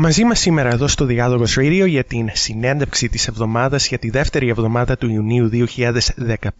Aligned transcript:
Μαζί 0.00 0.24
μας 0.24 0.40
σήμερα 0.40 0.70
εδώ 0.70 0.88
στο 0.88 1.04
Διάλογος 1.04 1.56
Radio 1.58 1.84
για 1.88 2.04
την 2.04 2.28
συνέντευξη 2.32 3.08
της 3.08 3.28
εβδομάδας 3.28 3.88
για 3.88 3.98
τη 3.98 4.10
δεύτερη 4.10 4.48
εβδομάδα 4.48 4.96
του 4.96 5.10
Ιουνίου 5.10 5.50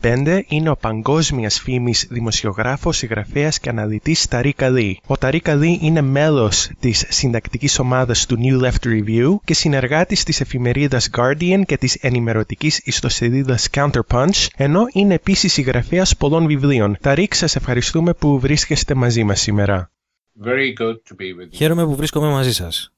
2015 0.00 0.40
είναι 0.48 0.70
ο 0.70 0.76
παγκόσμιας 0.76 1.60
φήμης 1.60 2.06
δημοσιογράφος, 2.10 2.96
συγγραφέας 2.96 3.58
και 3.58 3.68
αναλυτής 3.68 4.26
Ταρί 4.26 4.52
Καλή. 4.52 5.00
Ο 5.06 5.16
Ταρί 5.16 5.40
Καλή 5.40 5.78
είναι 5.82 6.00
μέλος 6.00 6.70
της 6.80 7.04
συντακτικής 7.08 7.78
ομάδας 7.78 8.26
του 8.26 8.38
New 8.40 8.64
Left 8.64 8.86
Review 8.86 9.36
και 9.44 9.54
συνεργάτης 9.54 10.22
της 10.22 10.40
εφημερίδας 10.40 11.10
Guardian 11.16 11.62
και 11.66 11.76
της 11.76 11.94
ενημερωτικής 11.94 12.78
ιστοσελίδας 12.78 13.68
Counterpunch, 13.72 14.46
ενώ 14.56 14.80
είναι 14.92 15.14
επίσης 15.14 15.52
συγγραφέας 15.52 16.16
πολλών 16.16 16.46
βιβλίων. 16.46 16.96
Ταρίκ, 17.00 17.34
σας 17.34 17.56
ευχαριστούμε 17.56 18.12
που 18.14 18.38
βρίσκεστε 18.38 18.94
μαζί 18.94 19.24
μας 19.24 19.40
σήμερα. 19.40 19.90
Χαίρομαι 21.52 21.84
που 21.84 21.96
βρίσκομαι 21.96 22.28
μαζί 22.28 22.52
σας. 22.52 22.92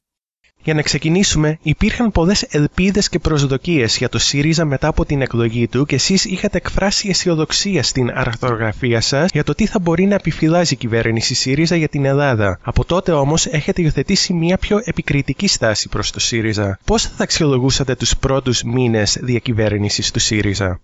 Για 0.62 0.74
να 0.74 0.82
ξεκινήσουμε, 0.82 1.58
υπήρχαν 1.62 2.10
πολλές 2.10 2.42
ελπίδες 2.42 3.08
και 3.08 3.18
προσδοκίες 3.18 3.96
για 3.96 4.08
το 4.08 4.18
ΣΥΡΙΖΑ 4.18 4.64
μετά 4.64 4.88
από 4.88 5.04
την 5.04 5.22
εκλογή 5.22 5.68
του 5.68 5.86
και 5.86 5.94
εσείς 5.94 6.24
είχατε 6.24 6.56
εκφράσει 6.56 7.08
αισιοδοξία 7.08 7.82
στην 7.82 8.10
αρθρογραφία 8.14 9.00
σας 9.00 9.30
για 9.32 9.44
το 9.44 9.54
τι 9.54 9.66
θα 9.66 9.78
μπορεί 9.78 10.06
να 10.06 10.14
επιφυλάζει 10.14 10.74
η 10.74 10.76
κυβέρνηση 10.76 11.34
ΣΥΡΙΖΑ 11.34 11.76
για 11.76 11.88
την 11.88 12.04
Ελλάδα. 12.04 12.58
Από 12.62 12.84
τότε 12.84 13.12
όμως 13.12 13.46
έχετε 13.46 13.82
υιοθετήσει 13.82 14.32
μια 14.32 14.58
πιο 14.58 14.80
επικριτική 14.84 15.48
στάση 15.48 15.88
προς 15.88 16.10
το 16.10 16.20
ΣΥΡΙΖΑ. 16.20 16.78
Πώς 16.84 17.02
θα 17.02 17.22
αξιολογούσατε 17.22 17.94
τους 17.94 18.16
πρώτους 18.16 18.62
μήνες 18.62 19.18
διακυβέρνησης 19.20 20.10
του 20.10 20.18
ΣΥΡΙΖΑ; 20.18 20.80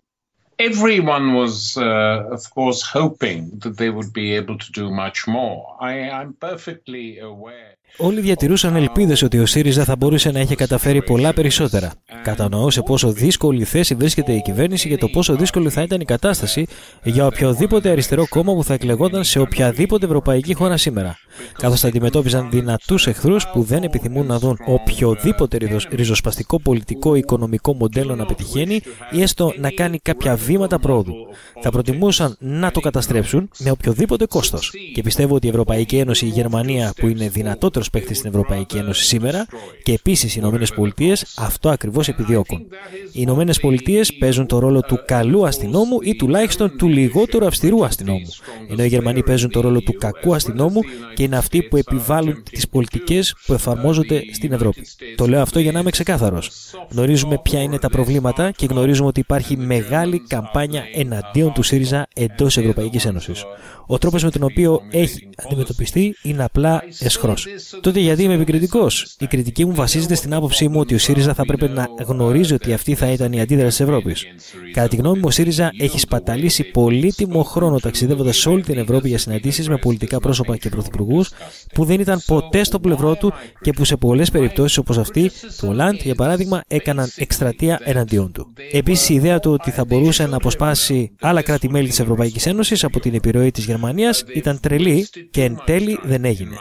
everyone 0.59 1.35
was, 1.35 1.77
uh, 1.77 2.35
of 2.37 2.43
course, 2.51 2.81
hoping 2.83 3.41
that 3.63 3.77
they 3.77 3.91
would 3.91 4.13
be 4.13 4.35
able 4.37 4.59
to 4.59 4.73
do 4.73 4.91
much 4.91 5.27
more. 5.27 5.77
I, 5.81 5.93
I'm 6.19 6.33
perfectly 6.35 7.19
aware. 7.19 7.77
Όλοι 7.99 8.21
διατηρούσαν 8.21 8.77
ελπίδες 8.77 9.23
ότι 9.23 9.39
ο 9.39 9.47
ΣΥΡΙΖΑ 9.47 9.85
θα 9.85 9.97
μπορούσε 9.97 10.31
να 10.31 10.39
έχει 10.39 10.55
καταφέρει 10.55 11.03
πολλά 11.03 11.33
περισσότερα. 11.33 11.93
Κατανοώ 12.23 12.71
σε 12.71 12.83
πόσο 12.83 13.13
δύσκολη 13.13 13.65
θέση 13.65 13.95
βρίσκεται 13.95 14.33
η 14.33 14.43
κυβέρνηση 14.43 14.89
και 14.89 14.97
το 14.97 15.09
πόσο 15.09 15.37
δύσκολη 15.37 15.71
θα 15.71 15.83
ήταν 15.83 16.01
η 16.01 16.05
κατάσταση 16.05 16.67
για 17.03 17.27
οποιοδήποτε 17.27 17.91
αριστερό 17.91 18.29
κόμμα 18.29 18.55
που 18.55 18.65
θα 18.65 18.75
εκλεγόταν 18.75 19.25
σε 19.25 19.39
οποιαδήποτε 19.39 20.07
ευρωπαϊκή 20.07 20.55
χώρα 20.55 20.77
σήμερα. 20.77 21.17
Καθώς 21.53 21.81
θα 21.81 21.89
αντιμετώπιζαν 21.89 22.51
δυνατούς 22.51 23.07
εχθρούς 23.07 23.47
που 23.53 23.63
δεν 23.63 23.83
επιθυμούν 23.83 24.27
να 24.27 24.39
δουν 24.39 24.59
οποιοδήποτε 24.67 25.59
ριζοσπαστικό 25.91 26.61
πολιτικό 26.61 27.15
ή 27.15 27.19
οικονομικό 27.19 27.75
μοντέλο 27.75 28.15
να 28.15 28.27
πετυχαίνει 28.27 28.81
ή 29.11 29.23
έστω 29.23 29.53
να 29.59 29.71
κάνει 29.71 29.99
κάποια 29.99 30.37
βήματα 30.37 30.79
πρόοδου. 30.79 31.15
Θα 31.63 31.71
προτιμούσαν 31.71 32.37
να 32.39 32.71
το 32.71 32.81
καταστρέψουν 32.81 33.51
με 33.59 33.71
οποιοδήποτε 33.71 34.27
κόστος. 34.27 34.73
Και 34.95 35.03
πιστεύω 35.03 35.35
ότι 35.35 35.47
η 35.47 35.51
Ευρωπαϊκή 35.51 35.97
Ένωση, 35.97 36.27
η 36.27 36.29
Γερμανία, 36.29 36.93
που 36.97 37.09
είναι 37.09 37.29
δυνατότερο 37.77 37.85
παίκτης 37.93 38.19
στην 38.19 38.31
Ευρωπαϊκή 38.31 38.77
Ένωση 38.77 39.05
σήμερα 39.05 39.47
και 39.83 39.93
επίσης 39.93 40.35
οι 40.35 40.39
Ηνωμένες 40.41 40.73
Πολιτείες 40.73 41.35
αυτό 41.37 41.69
ακριβώς 41.69 42.09
επιδιώκουν. 42.09 42.59
Οι 43.07 43.11
Ηνωμένες 43.13 43.61
Πολιτείες 43.61 44.15
παίζουν 44.15 44.47
το 44.47 44.59
ρόλο 44.59 44.81
του 44.81 45.03
καλού 45.07 45.47
αστυνόμου 45.47 45.99
ή 46.03 46.17
τουλάχιστον 46.17 46.77
του 46.77 46.89
λιγότερου 46.89 47.47
αυστηρού 47.47 47.85
αστυνόμου. 47.85 48.29
Ενώ 48.71 48.85
οι 48.85 48.89
Γερμανοί 48.89 49.23
παίζουν 49.23 49.51
το 49.51 49.61
ρόλο 49.61 49.81
του 49.81 49.93
κακού 49.93 50.35
αστυνόμου 50.35 50.81
και 51.15 51.23
είναι 51.23 51.37
αυτοί 51.37 51.63
που 51.63 51.77
επιβάλλουν 51.77 52.43
τις 52.51 52.69
πολιτικές 52.69 53.35
που 53.47 53.53
εφαρμόζονται 53.53 54.23
στην 54.33 54.53
Ευρώπη. 54.53 54.87
Το 55.17 55.27
λέω 55.27 55.43
αυτό 55.43 55.59
για 55.59 55.73
να 55.73 55.79
είμαι 55.79 55.91
ξεκάθαρος. 55.91 56.51
Γνωρίζουμε 56.91 57.39
ποια 57.43 57.61
είναι 57.61 57.79
τα 57.79 57.89
προβλήματα 57.89 58.51
και 58.51 58.67
γνωρίζουμε 58.67 59.09
ότι 59.09 59.21
υπάρχει 59.21 59.57
μεγάλη 59.57 60.21
καμπάνια 60.27 60.85
εναντίον 60.95 61.53
του 61.53 61.63
ΣΥΡΙΖΑ 61.63 62.07
εντός 62.15 62.57
Ευρωπαϊκής 62.57 63.05
Ένωσης. 63.05 63.45
Ο 63.87 63.99
τρόπος 63.99 64.23
με 64.23 64.31
τον 64.31 64.43
οποίο 64.43 64.81
έχει 64.91 65.29
αντιμετωπιστεί 65.45 66.17
είναι 66.23 66.45
απλά 66.45 66.83
εσχρός. 66.99 67.47
Τότε 67.81 68.01
γιατί 68.01 68.23
είμαι 68.23 68.35
επικριτικός; 68.35 69.17
Η 69.19 69.27
κριτική 69.27 69.65
μου 69.65 69.75
βασίζεται 69.75 70.15
στην 70.15 70.35
άποψή 70.35 70.69
μου 70.69 70.81
ότι 70.81 70.95
ο 70.95 70.99
ΣΥΡΙΖΑ 70.99 71.35
θα 71.35 71.45
πρέπει 71.45 71.69
να 71.69 71.89
γνωρίζει 72.07 72.55
ότι 72.55 72.73
αυτή 72.73 72.95
θα 72.95 73.11
ήταν 73.11 73.33
η 73.33 73.41
αντίδραση 73.41 73.77
της 73.77 73.81
Ευρώπης. 73.81 74.25
Κατά 74.73 74.89
τη 74.89 74.97
γνώμη 74.97 75.17
μου, 75.19 75.25
ο 75.27 75.31
ΣΥΡΙΖΑ 75.31 75.71
έχει 75.79 75.99
σπαταλήσει 75.99 76.65
πολύτιμο 76.65 77.43
χρόνο 77.43 77.79
ταξιδεύοντας 77.79 78.37
σε 78.37 78.49
όλη 78.49 78.63
την 78.63 78.79
Ευρώπη 78.79 79.09
για 79.09 79.19
συναντήσεις 79.19 79.69
με 79.69 79.77
πολιτικά 79.77 80.21
πρόσωπα 80.21 80.57
και 80.57 80.69
πρωθυπουργούς 80.69 81.31
που 81.75 81.85
δεν 81.85 82.01
ήταν 82.01 82.23
ποτέ 82.27 82.65
στο 82.65 82.81
πλευρό 82.81 83.15
του 83.15 83.33
και 83.61 83.73
που 83.73 83.85
σε 83.85 83.97
πολλές 83.97 84.31
περιπτώσεις 84.31 84.79
όπως 84.79 84.99
αυτή 84.99 85.31
του 85.59 85.69
Ολάντ, 85.69 85.95
για 86.03 86.15
παράδειγμα, 86.15 86.63
έκαναν 86.67 87.11
εκστρατεία 87.17 87.81
εναντίον 87.85 88.33
του. 88.33 88.53
Επίσης, 88.73 89.09
η 89.09 89.15
ιδέα 89.15 89.39
του 89.39 89.53
ότι 89.53 89.71
θα 89.71 89.85
μπορούσε 89.85 90.27
να 90.27 90.37
αποσπάσει 90.37 91.11
άλλα 91.21 91.43
κράτη-μέλη 91.43 91.89
της 91.89 92.01
Ευρωπαϊκής 92.01 92.47
Ένωσης 92.47 92.85
από 92.85 93.01
την 93.01 93.15
επιρροή 93.15 93.51
της 93.51 93.65
Γερμανίας 93.65 94.25
ήταν 94.35 94.61
τρελή 94.61 95.09
και 95.31 95.43
εν 95.43 95.63
τέλει 95.65 95.99
δεν 96.03 96.25
έγινε. 96.25 96.57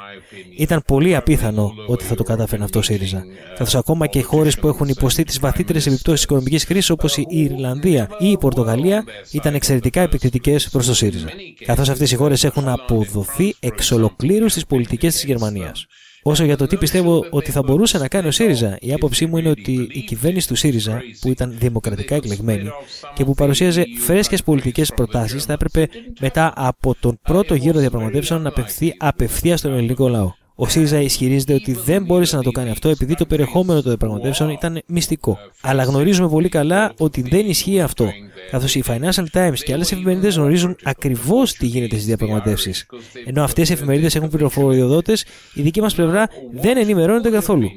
Ήταν 0.58 0.84
πολύ 0.95 1.16
απίθανο 1.16 1.73
ότι 1.88 2.03
θα 2.03 2.16
το 2.16 2.23
κατάφερε 2.23 2.63
αυτό 2.63 2.79
ο 2.79 2.81
ΣΥΡΙΖΑ. 2.81 3.23
Καθώ 3.57 3.79
ακόμα 3.79 4.07
και 4.07 4.22
χώρες 4.22 4.59
που 4.59 4.67
έχουν 4.67 4.88
υποστεί 4.88 5.23
τις 5.23 5.39
βαθύτερες 5.39 5.85
επιπτώσεις 5.85 6.19
της 6.19 6.23
οικονομικής 6.23 6.66
κρίσης 6.66 6.89
όπως 6.89 7.17
η 7.17 7.25
Ιρλανδία 7.29 8.09
ή 8.19 8.29
η 8.29 8.38
Πορτογαλία 8.38 9.03
ήταν 9.31 9.53
εξαιρετικά 9.53 10.01
επικριτικές 10.01 10.69
προς 10.69 10.85
το 10.85 10.94
ΣΥΡΙΖΑ. 10.94 11.28
Καθώς 11.66 11.89
αυτές 11.89 12.11
οι 12.11 12.16
χώρες 12.16 12.44
έχουν 12.44 12.67
αποδοθεί 12.67 13.55
εξ 13.59 13.91
ολοκλήρους 13.91 14.51
στις 14.51 14.66
πολιτικές 14.66 15.13
της 15.13 15.23
Γερμανίας. 15.23 15.85
Όσο 16.23 16.44
για 16.44 16.57
το 16.57 16.67
τι 16.67 16.78
πιστεύω 16.78 17.25
ότι 17.29 17.51
θα 17.51 17.63
μπορούσε 17.63 17.97
να 17.97 18.07
κάνει 18.07 18.28
ο 18.28 18.31
ΣΥΡΙΖΑ, 18.31 18.78
η 18.81 18.94
άποψή 18.94 19.25
μου 19.25 19.38
είναι 19.38 19.50
ότι 19.50 19.88
η 19.91 20.01
κυβέρνηση 20.01 20.47
του 20.47 20.55
ΣΥΡΙΖΑ, 20.55 21.01
που 21.22 21.29
ήταν 21.29 21.55
δημοκρατικά 21.59 22.16
εκλεγμένη 22.16 22.69
και 23.13 23.25
που 23.25 23.34
παρουσίαζε 23.34 23.84
φρέσκες 24.05 24.44
πολιτικές 24.44 24.94
προτάσεις, 24.95 25.44
θα 25.44 25.53
έπρεπε 25.53 25.88
μετά 26.19 26.53
από 26.55 26.95
τον 27.00 27.19
πρώτο 27.22 27.55
γύρο 27.55 27.79
διαπραγματεύσεων 27.79 28.41
να 28.41 28.50
απευθυνθεί 28.50 28.95
απευθείας 29.00 29.59
στον 29.59 29.73
ελληνικό 29.73 30.07
λαό. 30.07 30.31
Ο 30.55 30.67
ΣΥΡΙΖΑ 30.67 31.01
ισχυρίζεται 31.01 31.53
ότι 31.53 31.73
δεν 31.73 32.03
μπόρεσε 32.03 32.35
να 32.35 32.43
το 32.43 32.51
κάνει 32.51 32.69
αυτό 32.69 32.89
επειδή 32.89 33.16
το 33.16 33.25
περιεχόμενο 33.25 33.81
των 33.81 33.89
διαπραγματεύσεων 33.89 34.49
ήταν 34.49 34.81
μυστικό. 34.88 35.38
Αλλά 35.61 35.83
γνωρίζουμε 35.83 36.29
πολύ 36.29 36.49
καλά 36.49 36.93
ότι 36.97 37.21
δεν 37.21 37.49
ισχύει 37.49 37.81
αυτό, 37.81 38.09
καθώς 38.51 38.75
οι 38.75 38.83
Financial 38.88 39.25
Times 39.33 39.57
και 39.63 39.73
άλλες 39.73 39.91
εφημερίδες 39.91 40.35
γνωρίζουν 40.35 40.75
ακριβώς 40.83 41.53
τι 41.53 41.66
γίνεται 41.66 41.95
στις 41.95 42.05
διαπραγματεύσεις. 42.05 42.85
Ενώ 43.25 43.43
αυτές 43.43 43.69
οι 43.69 43.73
εφημερίδες 43.73 44.16
έχουν 44.16 44.29
πληροφοριοδότες, 44.29 45.25
η 45.53 45.61
δική 45.61 45.81
μας 45.81 45.95
πλευρά 45.95 46.27
δεν 46.53 46.77
ενημερώνεται 46.77 47.29
καθόλου. 47.29 47.69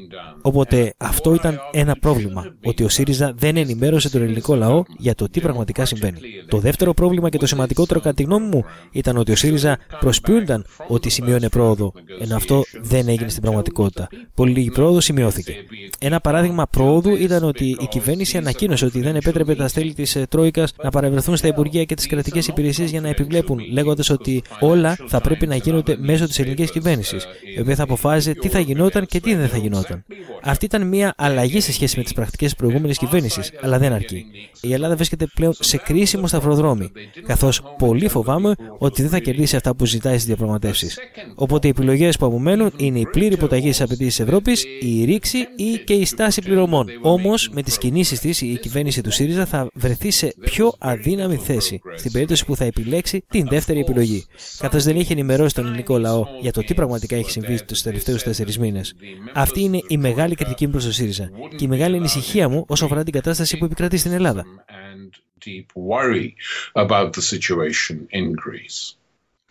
Οπότε 0.43 0.95
αυτό 0.97 1.35
ήταν 1.35 1.61
ένα 1.73 1.97
πρόβλημα, 2.01 2.55
ότι 2.65 2.85
ο 2.85 2.89
ΣΥΡΙΖΑ 2.89 3.33
δεν 3.37 3.57
ενημέρωσε 3.57 4.11
τον 4.11 4.23
ελληνικό 4.23 4.55
λαό 4.55 4.83
για 4.99 5.15
το 5.15 5.29
τι 5.29 5.41
πραγματικά 5.41 5.85
συμβαίνει. 5.85 6.19
Το 6.49 6.59
δεύτερο 6.59 6.95
πρόβλημα 6.95 7.29
και 7.29 7.39
το 7.39 7.47
σημαντικότερο 7.47 8.01
κατά 8.01 8.15
τη 8.15 8.23
γνώμη 8.23 8.47
μου 8.47 8.65
ήταν 8.91 9.17
ότι 9.17 9.33
ο 9.33 9.37
ΣΥΡΙΖΑ 9.37 9.79
προσποιούνταν 10.01 10.65
ότι 10.89 11.09
σημείωνε 11.09 11.49
πρόοδο, 11.49 11.93
ενώ 12.21 12.37
αυτό 12.37 12.63
δεν 12.81 13.09
έγινε 13.09 13.29
στην 13.29 13.43
πραγματικότητα. 13.43 14.09
Πολύ 14.35 14.53
λίγη 14.53 14.71
πρόοδος 14.71 15.05
σημειώθηκε. 15.05 15.55
Ένα 15.99 16.21
παράδειγμα 16.21 16.67
πρόοδου 16.67 17.15
ήταν 17.15 17.45
ότι 17.45 17.77
η 17.81 17.87
κυβέρνηση 17.87 18.37
ανακοίνωσε 18.37 18.85
ότι 18.85 19.01
δεν 19.01 19.17
επέτρεπε 19.17 19.55
τα 19.55 19.69
στέλη 19.69 19.95
της 19.95 20.17
ε, 20.17 20.27
Τρόικας 20.29 20.73
να 20.83 20.91
παρευρεθούν 20.91 21.37
στα 21.37 21.49
Υπουργεία 21.49 21.85
και 21.85 21.95
τις 21.95 22.07
κρατικές 22.07 22.47
υπηρεσίες 22.47 22.91
για 22.91 23.01
να 23.01 23.09
επιβλέπουν, 23.09 23.61
λέγοντας 23.73 24.11
ότι 24.11 24.43
όλα 24.61 24.97
θα 25.07 25.21
πρέπει 25.21 25.47
να 25.47 25.57
γίνονται 25.57 25.97
μέσω 25.99 26.27
της 26.27 26.39
ελληνικής 26.39 26.71
κυβέρνησης, 26.71 27.27
η 27.57 27.61
οποία 27.61 27.75
θα 27.75 27.83
αποφάσιζε 27.83 28.33
τι 28.33 28.49
θα 28.49 28.59
γινόταν 28.59 29.07
και 29.07 29.21
τι 29.21 29.35
δεν 29.35 29.49
θα 29.49 29.57
γινόταν. 29.57 30.05
Αυτή 30.43 30.65
ήταν 30.65 30.89
μια 30.89 31.15
αλλαγή 31.17 31.61
σε 31.61 31.73
σχέση 31.73 31.97
με 31.97 32.03
τις 32.03 32.13
πρακτικές 32.13 32.49
της 32.49 32.57
προηγούμενης 32.57 32.99
κυβέρνησης, 32.99 33.53
αλλά 33.61 33.79
δεν 33.79 33.93
αρκεί. 33.93 34.27
Η 34.61 34.73
Ελλάδα 34.73 34.97
βρίσκεται 34.97 35.27
πλέον 35.35 35.53
σε 35.59 35.77
κρίσιμο 35.77 36.27
σταυροδρόμι, 36.27 36.91
καθώς 37.27 37.63
πολύ 37.79 38.09
φοβάμαι 38.09 38.55
ότι 38.79 39.03
δεν 39.03 39.11
θα 39.11 39.19
κερδίσει 39.19 39.57
αυτά 39.57 39.75
που 39.75 39.87
ζητάει 39.87 40.15
στις 40.15 40.27
διαπραγματεύσεις. 40.27 40.99
Οπότε 41.35 41.67
οι 41.67 41.71
επιλογές 41.71 42.17
που 42.17 42.27
απομένουν 42.27 42.58
είναι 42.77 42.99
η 42.99 43.07
πλήρη 43.07 43.35
υποταγή 43.35 43.73
στι 43.73 43.83
απαιτήσει 43.83 44.23
Ευρώπης, 44.23 44.65
η 44.81 45.05
ρήξη 45.05 45.39
ή 45.57 45.79
και 45.85 45.93
η 45.93 46.05
στάση 46.05 46.43
πληρωμών. 46.43 46.87
Όμως, 47.03 47.49
με 47.49 47.63
τις 47.63 47.79
κινήσεις 47.79 48.21
της, 48.21 48.41
η 48.41 48.59
κυβέρνηση 48.63 49.01
του 49.03 49.11
ΣΥΡΙΖΑ 49.11 49.47
θα 49.47 49.69
βρεθεί 49.75 50.11
σε 50.11 50.35
πιο 50.41 50.73
αδύναμη 50.79 51.37
θέση 51.37 51.81
στην 51.97 52.13
περίπτωση 52.13 52.45
που 52.45 52.57
θα 52.57 52.65
επιλέξει 52.65 53.25
την 53.29 53.47
δεύτερη 53.49 53.81
επιλογή. 53.81 54.25
Καθώς 54.59 54.85
δεν 54.85 54.97
έχει 54.97 55.13
ενημερώσει 55.13 55.55
τον 55.55 55.67
ελληνικό 55.67 55.99
λαό 55.99 56.25
για 56.41 56.53
το 56.53 56.61
τι 56.61 56.75
πραγματικά 56.75 57.17
έχει 57.17 57.31
συμβεί 57.31 57.65
τους 57.65 57.83
τελευταίους 57.83 58.23
τέσσερις 58.23 58.59
μήνες. 58.59 58.95
Αυτή 59.35 59.61
είναι 59.61 59.81
η 59.89 59.97
μεγάλη 59.97 60.35
κριτική 60.35 60.65
μου 60.65 60.73
προς 60.73 60.85
το 60.85 60.93
ΣΥΡΙΖΑ 60.93 61.31
και 61.57 61.65
η 61.65 61.69
μεγάλη 61.69 61.97
ανησυχία 61.97 62.49
μου 62.49 62.65
όσο 62.69 62.85
αφορά 62.85 63.05
την 63.05 63.13
κατάσταση 63.13 63.59
που 63.59 63.65
επικρατεί 63.65 63.97
στην 63.97 64.13
Ελλάδα. 64.13 64.45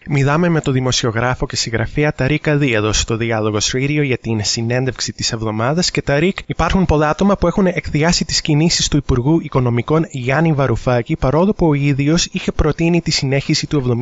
Μιλάμε 0.10 0.50
με 0.50 0.62
τον 0.62 0.74
δημοσιογράφο 0.74 1.46
και 1.46 1.56
συγγραφέα 1.56 2.14
Ταρίκ 2.14 2.48
Αδί 2.48 2.74
εδώ 2.74 2.94
στο 2.94 3.18
Διάλογο 3.18 3.58
Radio 3.74 4.04
για 4.04 4.18
την 4.18 4.44
συνέντευξη 4.44 5.14
της 5.14 5.32
εβδομάδας. 5.32 5.92
Και 5.92 6.02
Ταρίκ, 6.02 6.38
υπάρχουν 6.46 6.86
πολλά 6.86 7.10
άτομα 7.10 7.38
που 7.38 7.48
έχουν 7.48 7.66
εκδιάσει 7.66 8.26
τις 8.26 8.42
κινήσεις 8.42 8.88
του 8.88 8.98
Υπουργού 8.98 9.40
Οικονομικών 9.40 10.06
Γιάννη 10.12 10.54
Βαρουφάκη, 10.54 11.16
παρόλο 11.16 11.54
που 11.54 11.68
ο 11.68 11.74
ίδιος 11.74 12.26
είχε 12.32 12.52
προτείνει 12.52 13.02
τη 13.02 13.12
συνέχιση 13.12 13.68
του 13.68 14.00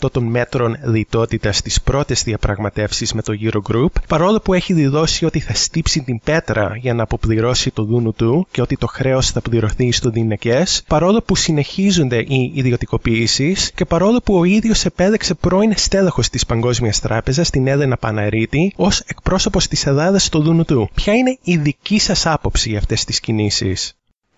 70% 0.00 0.10
των 0.12 0.24
μέτρων 0.24 0.76
λιτότητας 0.84 1.56
στις 1.56 1.80
πρώτες 1.80 2.22
διαπραγματεύσεις 2.22 3.12
με 3.12 3.22
το 3.22 3.34
Eurogroup, 3.42 4.02
παρόλο 4.08 4.40
που 4.40 4.54
έχει 4.54 4.72
δηλώσει 4.72 5.24
ότι 5.24 5.40
θα 5.40 5.54
στύψει 5.54 6.02
την 6.02 6.20
πέτρα 6.24 6.76
για 6.76 6.94
να 6.94 7.02
αποπληρώσει 7.02 7.70
το 7.70 7.84
δούνου 7.84 8.12
του 8.12 8.46
και 8.50 8.60
ότι 8.60 8.76
το 8.76 8.86
χρέος 8.86 9.30
θα 9.30 9.40
πληρωθεί 9.40 9.92
στο 9.92 10.10
Δινεκές, 10.10 10.82
παρόλο 10.86 11.22
που 11.22 11.36
συνεχίζονται 11.36 12.18
οι 12.18 12.52
ιδιωτικοποιήσεις 12.54 13.72
και 13.74 13.84
παρόλο 13.84 14.20
που 14.24 14.38
ο 14.38 14.44
ίδιος 14.44 14.84
επέλεξε 14.84 15.34
πρώην 15.40 15.72
στέλεχος 15.76 16.28
της 16.28 16.46
Παγκόσμιας 16.46 17.00
Τράπεζας, 17.00 17.50
την 17.50 17.66
Έδενα 17.66 17.96
Παναρίτη, 17.96 18.72
ως 18.76 19.00
εκπρόσωπος 19.00 19.68
της 19.68 19.86
Ελλάδας 19.86 20.24
στο 20.24 20.38
Δουνουτού. 20.40 20.88
Ποια 20.94 21.14
είναι 21.14 21.38
η 21.42 21.56
δική 21.56 21.98
σας 21.98 22.26
άποψη 22.26 22.68
για 22.68 22.78
αυτές 22.78 23.04
τις 23.04 23.20
κινήσεις; 23.20 23.94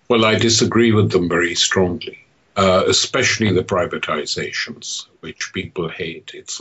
Well, 0.07 0.23
I 0.23 0.35
disagree 0.37 0.91
with 0.97 1.09
them 1.13 1.27
very 1.37 1.55
strongly. 1.55 2.17
Uh, 2.55 2.83
especially 2.87 3.51
the 3.51 3.63
privatizations, 3.63 5.07
which 5.21 5.41
people 5.53 5.89
hate. 5.89 6.27
It's 6.39 6.55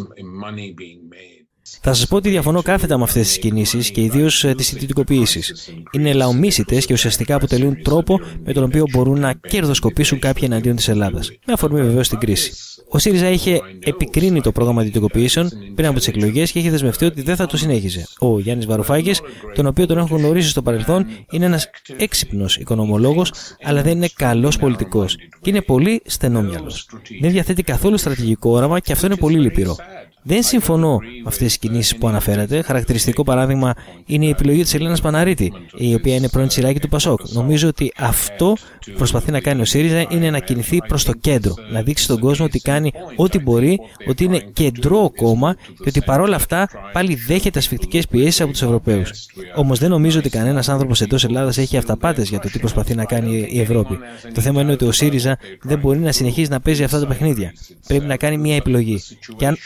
money 0.46 0.72
being 0.82 1.02
made. 1.18 1.41
Θα 1.84 1.92
σας 1.92 2.06
πω 2.06 2.16
ότι 2.16 2.28
διαφωνώ 2.28 2.62
κάθετα 2.62 2.98
με 2.98 3.02
αυτές 3.02 3.26
τις 3.26 3.38
κινήσεις 3.38 3.90
και 3.90 4.00
ιδίως 4.00 4.44
ε, 4.44 4.54
τις 4.54 4.72
ιδιωτικοποιήσει. 4.72 5.42
Είναι 5.90 6.12
λαομίσιτε 6.12 6.78
και 6.78 6.92
ουσιαστικά 6.92 7.34
αποτελούν 7.34 7.82
τρόπο 7.82 8.20
με 8.44 8.52
τον 8.52 8.64
οποίο 8.64 8.84
μπορούν 8.90 9.20
να 9.20 9.32
κερδοσκοπήσουν 9.32 10.18
κάποιοι 10.18 10.42
εναντίον 10.50 10.76
της 10.76 10.88
Ελλάδας. 10.88 11.30
Με 11.46 11.52
αφορμή 11.52 11.82
βεβαίως 11.82 12.08
την 12.08 12.18
κρίση. 12.18 12.52
Ο 12.88 12.98
ΣΥΡΙΖΑ 12.98 13.28
είχε 13.28 13.60
επικρίνει 13.84 14.40
το 14.40 14.52
πρόγραμμα 14.52 14.80
ιδιωτικοποιήσεων 14.80 15.48
πριν 15.74 15.88
από 15.88 15.98
τις 15.98 16.08
εκλογές 16.08 16.52
και 16.52 16.58
είχε 16.58 16.70
δεσμευτεί 16.70 17.04
ότι 17.04 17.22
δεν 17.22 17.36
θα 17.36 17.46
το 17.46 17.56
συνέχιζε. 17.56 18.06
Ο 18.18 18.40
Γιάννης 18.40 18.66
Βαρουφάκης, 18.66 19.20
τον 19.54 19.66
οποίο 19.66 19.86
τον 19.86 19.98
έχω 19.98 20.16
γνωρίσει 20.16 20.48
στο 20.48 20.62
παρελθόν, 20.62 21.06
είναι 21.30 21.44
ένας 21.44 21.70
έξυπνος 21.96 22.56
οικονομολόγος, 22.56 23.32
αλλά 23.62 23.82
δεν 23.82 23.96
είναι 23.96 24.08
καλός 24.16 24.58
πολιτικός. 24.58 25.16
Και 25.40 25.50
είναι 25.50 25.60
πολύ 25.60 26.02
στενόμυαλος. 26.04 26.88
Δεν 27.20 27.30
διαθέτει 27.30 27.62
καθόλου 27.62 27.98
στρατηγικό 27.98 28.50
όραμα 28.50 28.80
και 28.80 28.92
αυτό 28.92 29.06
είναι 29.06 29.16
πολύ 29.16 29.38
λυπηρό. 29.38 29.76
Δεν 30.22 30.42
συμφωνώ 30.42 30.98
με 30.98 31.28
αυτές 31.28 31.52
τι 31.52 31.58
κινήσεις 31.58 31.96
που 31.96 32.08
αναφέρατε. 32.08 32.62
Χαρακτηριστικό 32.62 33.22
παράδειγμα 33.22 33.74
είναι 34.06 34.24
η 34.24 34.28
επιλογή 34.28 34.62
της 34.62 34.74
Ελένας 34.74 35.00
Παναρίτη, 35.00 35.52
η 35.76 35.94
οποία 35.94 36.14
είναι 36.14 36.28
πρώην 36.28 36.48
τσιράκι 36.48 36.80
του 36.80 36.88
Πασόκ. 36.88 37.20
Νομίζω 37.32 37.68
ότι 37.68 37.92
αυτό 37.96 38.56
που 38.86 38.92
προσπαθεί 38.96 39.30
να 39.30 39.40
κάνει 39.40 39.60
ο 39.60 39.64
ΣΥΡΙΖΑ 39.64 40.06
είναι 40.10 40.30
να 40.30 40.38
κινηθεί 40.38 40.78
προς 40.88 41.04
το 41.04 41.12
κέντρο. 41.12 41.54
Να 41.72 41.82
δείξει 41.82 42.04
στον 42.04 42.18
κόσμο 42.18 42.44
ότι 42.44 42.60
κάνει 42.60 42.92
ό,τι 43.16 43.38
μπορεί, 43.38 43.78
ότι 44.08 44.24
είναι 44.24 44.38
κεντρό 44.52 45.12
κόμμα 45.16 45.54
και 45.54 45.88
ότι 45.88 46.00
παρόλα 46.00 46.36
αυτά 46.36 46.68
πάλι 46.92 47.14
δέχεται 47.14 47.58
ασφικτικές 47.58 48.06
πιέσεις 48.06 48.40
από 48.40 48.50
τους 48.50 48.62
Ευρωπαίους. 48.62 49.10
Όμως 49.54 49.78
δεν 49.78 49.90
νομίζω 49.90 50.18
ότι 50.18 50.28
κανένας 50.28 50.68
άνθρωπος 50.68 51.00
εντός 51.00 51.24
Ελλάδας 51.24 51.58
έχει 51.58 51.76
αυταπάτες 51.76 52.28
για 52.28 52.38
το 52.38 52.48
τι 52.50 52.58
προσπαθεί 52.58 52.94
να 52.94 53.04
κάνει 53.04 53.48
η 53.50 53.60
Ευρώπη. 53.60 53.98
Το 54.34 54.40
θέμα 54.40 54.60
είναι 54.60 54.72
ότι 54.72 54.84
ο 54.84 54.92
ΣΥΡΙΖΑ 54.92 55.38
δεν 55.62 55.78
μπορεί 55.78 55.98
να 55.98 56.12
συνεχίζει 56.12 56.50
να 56.50 56.60
παίζει 56.60 56.84
αυτά 56.84 57.00
τα 57.00 57.06
παιχνίδια. 57.06 57.52
Πρέπει 57.86 58.06
να 58.06 58.16
κάνει 58.16 58.38
μια 58.38 58.56
επιλογή. 58.56 59.00
Και 59.36 59.46
αν 59.46 59.56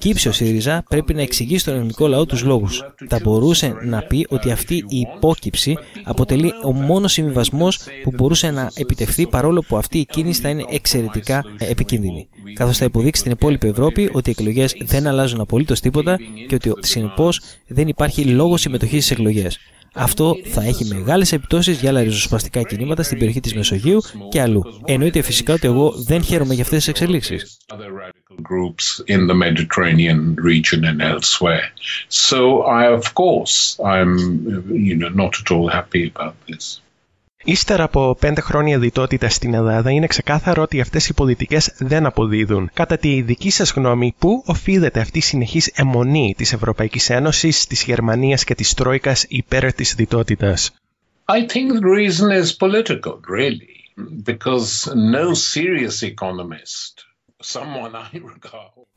υποκύψει 0.00 0.28
ο 0.28 0.32
ΣΥΡΙΖΑ, 0.32 0.82
πρέπει 0.88 1.14
να 1.14 1.22
εξηγήσει 1.22 1.58
στον 1.58 1.74
ελληνικό 1.74 2.06
λαό 2.06 2.26
τους 2.26 2.42
λόγους. 2.42 2.84
Θα 3.08 3.20
μπορούσε 3.22 3.74
να 3.82 4.02
πει 4.02 4.26
ότι 4.30 4.50
αυτή 4.50 4.74
η 4.74 5.06
υπόκυψη 5.16 5.78
αποτελεί 6.04 6.52
ο 6.64 6.72
μόνος 6.72 7.12
συμβιβασμός 7.12 7.78
που 8.02 8.10
μπορούσε 8.14 8.50
να 8.50 8.70
επιτευχθεί 8.74 9.26
παρόλο 9.26 9.64
που 9.68 9.76
αυτή 9.76 9.98
η 9.98 10.04
κίνηση 10.04 10.40
θα 10.40 10.48
είναι 10.48 10.64
εξαιρετικά 10.70 11.44
επικίνδυνη. 11.58 12.28
Καθώς 12.54 12.76
θα 12.76 12.84
υποδείξει 12.84 13.20
στην 13.20 13.32
υπόλοιπη 13.32 13.68
Ευρώπη 13.68 14.10
ότι 14.12 14.30
οι 14.30 14.34
εκλογές 14.38 14.76
δεν 14.84 15.06
αλλάζουν 15.06 15.40
απολύτως 15.40 15.80
τίποτα 15.80 16.18
και 16.48 16.54
ότι 16.54 16.72
συνεπώς 16.78 17.40
δεν 17.66 17.88
υπάρχει 17.88 18.24
λόγος 18.24 18.60
συμμετοχής 18.60 19.04
στις 19.04 19.18
εκλογές. 19.18 19.58
Αυτό 19.94 20.36
θα 20.44 20.62
έχει 20.62 20.84
μεγάλες 20.84 21.32
επιπτώσεις 21.32 21.80
για 21.80 21.90
άλλα 21.90 22.02
ριζοσπαστικά 22.02 22.62
κινήματα 22.62 23.02
στην 23.02 23.18
περιοχή 23.18 23.40
της 23.40 23.54
Μεσογείου 23.54 24.00
και 24.28 24.40
αλλού. 24.40 24.62
Εννοείται 24.84 25.22
φυσικά 25.22 25.54
ότι 25.54 25.66
εγώ 25.66 25.92
δεν 25.96 26.22
χαίρομαι 26.22 26.54
για 26.54 26.62
αυτές 26.62 26.78
τις 26.78 26.88
εξελίξεις. 26.88 27.58
groups 28.42 28.86
in 29.14 29.26
the 29.26 29.34
Mediterranean 29.34 30.20
region 30.50 30.80
and 30.90 30.98
elsewhere. 31.02 31.68
So 32.08 32.62
I, 32.62 32.82
of 32.98 33.04
course, 33.14 33.54
I'm, 33.94 34.12
you 34.88 34.94
know, 35.00 35.10
not 35.22 35.32
at 35.40 35.50
all 35.50 35.68
happy 35.68 36.02
about 36.12 36.36
this. 36.48 36.80
Ύστερα 37.44 37.84
από 37.84 38.16
πέντε 38.20 38.40
χρόνια 38.40 38.78
διτότητας 38.78 39.34
στην 39.34 39.54
Ελλάδα, 39.54 39.90
είναι 39.90 40.06
ξεκάθαρο 40.06 40.62
ότι 40.62 40.80
αυτές 40.80 41.08
οι 41.08 41.14
πολιτικές 41.14 41.74
δεν 41.78 42.06
αποδίδουν. 42.06 42.70
Κατά 42.74 42.96
τη 42.98 43.22
δική 43.22 43.50
σας 43.50 43.72
γνώμη, 43.72 44.14
πού 44.18 44.42
οφείλεται 44.46 45.00
αυτή 45.00 45.18
η 45.18 45.22
συνεχής 45.22 45.66
αιμονή 45.74 46.34
της 46.36 46.52
Ευρωπαϊκής 46.52 47.10
Ένωσης, 47.10 47.66
της 47.66 47.82
Γερμανίας 47.82 48.44
και 48.44 48.54
της 48.54 48.74
Τρόικας 48.74 49.24
υπέρ 49.28 49.72
της 49.72 49.94
διτότητας; 49.94 50.70
I 51.24 51.40
think 51.52 51.72
the 51.78 51.90
reason 51.98 52.28
is 52.42 52.48
political, 52.66 53.14
really, 53.38 53.74
because 54.24 54.86
no 55.12 55.34
serious 55.34 56.02
economist 56.02 57.09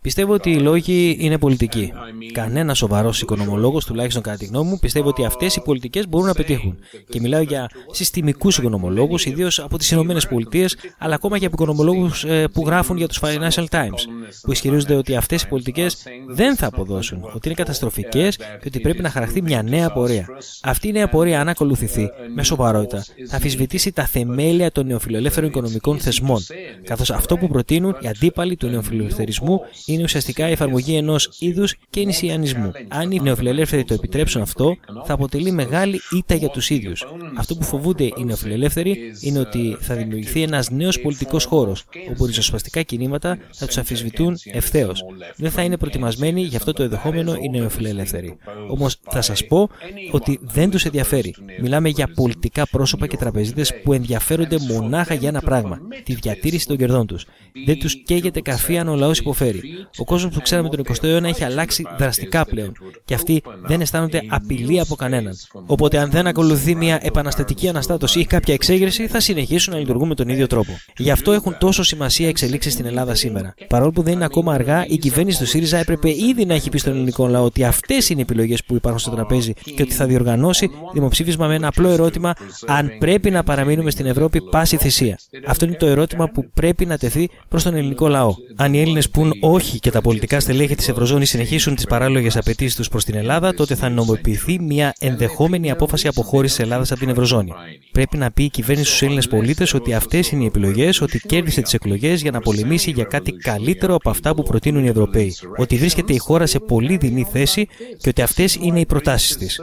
Πιστεύω 0.01 0.33
ότι 0.33 0.51
οι 0.51 0.59
λόγοι 0.59 1.17
είναι 1.19 1.37
πολιτικοί. 1.37 1.93
Κανένας 2.31 2.77
σοβαρός 2.77 3.21
οικονομολόγος, 3.21 3.85
τουλάχιστον 3.85 4.21
κατά 4.21 4.37
τη 4.37 4.45
γνώμη 4.45 4.69
μου, 4.69 4.79
πιστεύω 4.79 5.07
ότι 5.07 5.25
αυτές 5.25 5.55
οι 5.55 5.61
πολιτικές 5.61 6.07
μπορούν 6.07 6.27
να 6.27 6.33
πετύχουν. 6.33 6.77
Και 7.09 7.19
μιλάω 7.19 7.41
για 7.41 7.69
συστημικούς 7.91 8.57
οικονομολόγους, 8.57 9.25
ιδίως 9.25 9.59
από 9.59 9.77
τις 9.77 9.91
ΗΠΑ, 9.91 10.65
αλλά 10.97 11.15
ακόμα 11.15 11.37
και 11.37 11.45
από 11.45 11.55
οικονομολόγους 11.55 12.23
ε, 12.23 12.47
που 12.47 12.63
γράφουν 12.65 12.97
για 12.97 13.07
τους 13.07 13.19
Financial 13.21 13.65
Times, 13.69 14.01
που 14.41 14.51
ισχυρίζονται 14.51 14.95
ότι 14.95 15.15
αυτές 15.15 15.41
οι 15.41 15.47
πολιτικές 15.47 16.03
δεν 16.27 16.55
θα 16.55 16.67
αποδώσουν, 16.67 17.23
ότι 17.23 17.47
είναι 17.47 17.55
καταστροφικές 17.55 18.35
και 18.37 18.67
ότι 18.67 18.79
πρέπει 18.79 19.01
να 19.01 19.09
χαραχθεί 19.09 19.41
μια 19.41 19.63
νέα 19.63 19.91
πορεία. 19.91 20.27
Αυτή 20.61 20.87
η 20.87 20.91
νέα 20.91 21.09
πορεία, 21.09 21.41
αν 21.41 21.49
ακολουθηθεί 21.49 22.09
με 22.35 22.43
σοβαρότητα, 22.43 23.05
θα 23.27 23.35
αμφισβητήσει 23.35 23.91
τα 23.91 24.05
θεμέλια 24.05 24.71
των 24.71 24.85
νεοφιλελεύθερων 24.85 25.49
οικονομικών 25.49 25.99
θεσμών, 25.99 26.41
καθώς 26.83 27.11
αυτό 27.11 27.37
που 27.37 27.47
προτείνουν 27.47 27.95
οι 27.99 28.07
αντίπαλοι 28.07 28.31
του 28.57 28.67
νεοφιλελευθερισμού 28.67 29.61
είναι 29.85 30.03
ουσιαστικά 30.03 30.49
η 30.49 30.51
εφαρμογή 30.51 30.95
ενός 30.95 31.29
είδους 31.39 31.75
κενησιανισμού. 31.89 32.71
Αν 32.87 33.11
οι 33.11 33.19
νεοφιλελεύθεροι 33.19 33.83
το 33.83 33.93
επιτρέψουν 33.93 34.41
αυτό, 34.41 34.77
θα 35.05 35.13
αποτελεί 35.13 35.51
μεγάλη 35.51 35.99
ήττα 36.11 36.35
για 36.35 36.49
τους 36.49 36.69
ίδιους. 36.69 37.05
Αυτό 37.37 37.55
που 37.55 37.63
φοβούνται 37.63 38.03
οι 38.03 38.23
νεοφιλελεύθεροι 38.25 38.97
είναι 39.21 39.39
ότι 39.39 39.77
θα 39.79 39.95
δημιουργηθεί 39.95 40.41
ένας 40.41 40.69
νέος 40.69 41.01
πολιτικός 41.01 41.45
χώρος, 41.45 41.83
όπου 42.09 42.25
ριζοσπαστικά 42.25 42.81
κινήματα 42.81 43.37
θα 43.51 43.65
τους 43.65 43.77
αμφισβητούν 43.77 44.37
ευθέως. 44.43 45.03
Δεν 45.35 45.51
θα 45.51 45.61
είναι 45.61 45.77
προετοιμασμένοι 45.77 46.41
για 46.41 46.57
αυτό 46.57 46.73
το 46.73 46.83
ενδεχόμενο 46.83 47.35
οι 47.35 47.49
νεοφιλελεύθεροι. 47.49 48.37
Όμως 48.69 48.97
θα 49.09 49.21
σας 49.21 49.47
πω 49.47 49.69
ότι 50.11 50.39
δεν 50.41 50.69
τους 50.69 50.85
ενδιαφέρει. 50.85 51.35
Μιλάμε 51.61 51.89
για 51.89 52.07
πολιτικά 52.15 52.67
πρόσωπα 52.67 53.07
και 53.07 53.17
τραπεζίτες 53.17 53.73
που 53.83 53.93
ενδιαφέρονται 53.93 54.57
μονάχα 54.59 55.13
για 55.13 55.29
ένα 55.29 55.41
πράγμα, 55.41 55.79
τη 56.03 56.13
διατήρηση 56.13 56.67
των 56.67 56.77
κερδών 56.77 57.07
τους. 57.07 57.25
Δεν 57.65 57.79
τους 57.79 58.03
καίγεται 58.03 58.22
καφέ 58.31 58.77
αν 58.77 58.87
ο 58.87 58.95
λαός 58.95 59.19
υποφέρει. 59.19 59.61
Ο 59.97 60.03
κόσμος 60.03 60.33
που 60.33 60.41
ξέραμε 60.41 60.69
τον 60.69 60.81
20ο 60.87 61.03
αιώνα 61.03 61.27
έχει 61.27 61.43
αλλάξει 61.43 61.85
δραστικά 61.97 62.45
πλέον 62.45 62.71
και 63.05 63.13
αυτοί 63.13 63.41
δεν 63.65 63.81
αισθάνονται 63.81 64.21
απειλή 64.27 64.79
από 64.79 64.95
κανέναν. 64.95 65.33
Οπότε, 65.65 65.97
αν 65.97 66.11
δεν 66.11 66.27
ακολουθεί 66.27 66.75
μια 66.75 66.99
επαναστατική 67.01 67.67
αναστάτωση 67.67 68.19
ή 68.19 68.25
κάποια 68.25 68.53
εξέγερση, 68.53 69.07
θα 69.07 69.19
συνεχίσουν 69.19 69.73
να 69.73 69.79
λειτουργούν 69.79 70.07
με 70.07 70.15
τον 70.15 70.29
ίδιο 70.29 70.47
τρόπο. 70.47 70.71
Γι' 70.97 71.11
αυτό 71.11 71.31
έχουν 71.31 71.55
τόσο 71.59 71.83
σημασία 71.83 72.27
εξελίξεις 72.27 72.73
στην 72.73 72.85
Ελλάδα 72.85 73.15
σήμερα. 73.15 73.53
Παρόλο 73.67 73.91
που 73.91 74.01
δεν 74.01 74.13
είναι 74.13 74.25
ακόμα 74.25 74.53
αργά, 74.53 74.85
η 74.87 74.97
κυβέρνηση 74.97 75.39
του 75.39 75.45
ΣΥΡΙΖΑ 75.45 75.77
έπρεπε 75.77 76.09
ήδη 76.09 76.45
να 76.45 76.53
έχει 76.53 76.69
πει 76.69 76.77
στον 76.77 76.93
ελληνικό 76.93 77.27
λαό 77.27 77.43
ότι 77.43 77.63
αυτές 77.63 78.09
είναι 78.09 78.19
οι 78.19 78.23
επιλογές 78.23 78.63
που 78.63 78.75
υπάρχουν 78.75 79.01
στο 79.01 79.11
τραπέζι 79.11 79.53
και 79.75 79.81
ότι 79.81 79.91
θα 79.93 80.05
διοργανώσει 80.05 80.69
δημοψήφισμα 80.93 81.47
με 81.47 81.55
ένα 81.55 81.67
απλό 81.67 81.89
ερώτημα 81.89 82.33
αν 82.65 82.91
πρέπει 82.99 83.29
να 83.29 83.43
παραμείνουμε 83.43 83.91
στην 83.91 84.05
Ευρώπη 84.05 84.41
πάση 84.41 84.77
θυσία. 84.77 85.19
Αυτό 85.45 85.65
είναι 85.65 85.75
το 85.75 85.85
ερώτημα 85.85 86.29
που 86.29 86.49
πρέπει 86.53 86.85
να 86.85 86.97
τεθεί 86.97 87.29
προς 87.47 87.63
τον 87.63 87.75
ελληνικό 87.75 88.07
λαό. 88.07 88.12
Αν 88.55 88.73
οι 88.73 88.81
Έλληνες 88.81 89.09
πούν 89.09 89.33
όχι 89.39 89.79
και 89.79 89.91
τα 89.91 90.01
πολιτικά 90.01 90.39
στελέχη 90.39 90.75
της 90.75 90.89
Ευρωζώνης 90.89 91.29
συνεχίσουν 91.29 91.75
τις 91.75 91.85
παράλογες 91.85 92.37
απαιτήσεις 92.37 92.75
τους 92.75 92.87
προς 92.87 93.03
την 93.03 93.15
Ελλάδα, 93.15 93.53
τότε 93.53 93.75
θα 93.75 93.89
νομοποιηθεί 93.89 94.59
μια 94.59 94.93
ενδεχόμενη 94.99 95.71
απόφαση 95.71 96.07
αποχώρησης 96.07 96.55
της 96.55 96.65
Ελλάδας 96.65 96.91
από 96.91 96.99
την 96.99 97.09
Ευρωζώνη. 97.09 97.51
Πρέπει 97.91 98.17
να 98.17 98.31
πει 98.31 98.43
η 98.43 98.49
κυβέρνηση 98.49 98.89
στους 98.89 99.01
Έλληνες 99.01 99.27
πολίτες 99.27 99.73
ότι 99.73 99.93
αυτές 99.93 100.31
είναι 100.31 100.43
οι 100.43 100.45
επιλογές, 100.45 101.01
ότι 101.01 101.19
κέρδισε 101.19 101.61
τις 101.61 101.73
εκλογές 101.73 102.21
για 102.21 102.31
να 102.31 102.39
πολεμήσει 102.39 102.91
για 102.91 103.03
κάτι 103.03 103.31
καλύτερο 103.31 103.95
από 103.95 104.09
αυτά 104.09 104.35
που 104.35 104.43
προτείνουν 104.43 104.85
οι 104.85 104.87
Ευρωπαίοι. 104.87 105.35
Ότι 105.57 105.75
βρίσκεται 105.75 106.13
η 106.13 106.17
χώρα 106.17 106.45
σε 106.45 106.59
πολύ 106.59 106.97
δεινή 106.97 107.27
θέση 107.31 107.67
και 107.97 108.09
ότι 108.09 108.21
αυτές 108.21 108.55
είναι 108.55 108.79
οι 108.79 108.85
προτάσεις 108.85 109.37
της. 109.37 109.59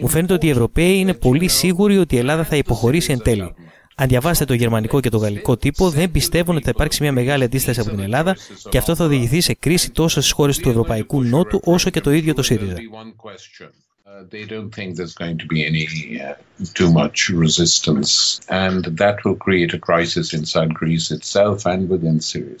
Μου 0.00 0.08
φαίνεται 0.08 0.32
ότι 0.32 0.46
οι 0.46 0.50
Ευρωπαίοι 0.50 0.98
είναι 0.98 1.14
πολύ 1.14 1.48
σίγουροι 1.48 1.98
ότι 1.98 2.14
η 2.14 2.18
Ελλάδα 2.18 2.44
θα 2.44 2.56
υποχωρήσει 2.56 3.12
εν 3.12 3.22
τέλει. 3.22 3.54
Αν 3.94 4.08
διαβάσετε 4.08 4.44
το 4.44 4.54
γερμανικό 4.54 5.00
και 5.00 5.08
το 5.08 5.16
γαλλικό 5.16 5.56
τύπο, 5.56 5.90
δεν 5.90 6.10
πιστεύουν 6.10 6.56
ότι 6.56 6.64
θα 6.64 6.70
υπάρξει 6.74 7.02
μια 7.02 7.12
μεγάλη 7.12 7.44
αντίσταση 7.44 7.80
από 7.80 7.90
την 7.90 8.00
Ελλάδα 8.00 8.36
και 8.68 8.78
αυτό 8.78 8.94
θα 8.94 9.04
οδηγηθεί 9.04 9.40
σε 9.40 9.54
κρίση 9.54 9.90
τόσο 9.90 10.20
στις 10.20 10.32
χώρες 10.32 10.58
του 10.58 10.68
Ευρωπαϊκού 10.68 11.22
Νότου 11.22 11.60
όσο 11.64 11.90
και 11.90 12.00
το 12.00 12.10
ίδιο 12.10 12.34
το 12.34 12.42
ΣΥΡΙΖΑ. 12.42 12.76
They 14.30 14.46
don't 14.54 14.72
think 14.78 14.94
there's 14.98 15.16
going 15.24 15.38
to 15.38 15.48
be 15.54 15.60
any 15.70 15.84
uh, 16.20 16.34
too 16.78 16.90
much 17.00 17.30
resistance, 17.46 18.40
and 18.48 18.80
that 19.02 19.16
will 19.24 19.38
create 19.46 19.72
a 19.74 19.80
crisis 19.88 20.26
inside 20.38 20.72
Greece 20.72 21.10
itself 21.10 21.66
and 21.72 21.88
within 21.88 22.20
Syria. 22.20 22.58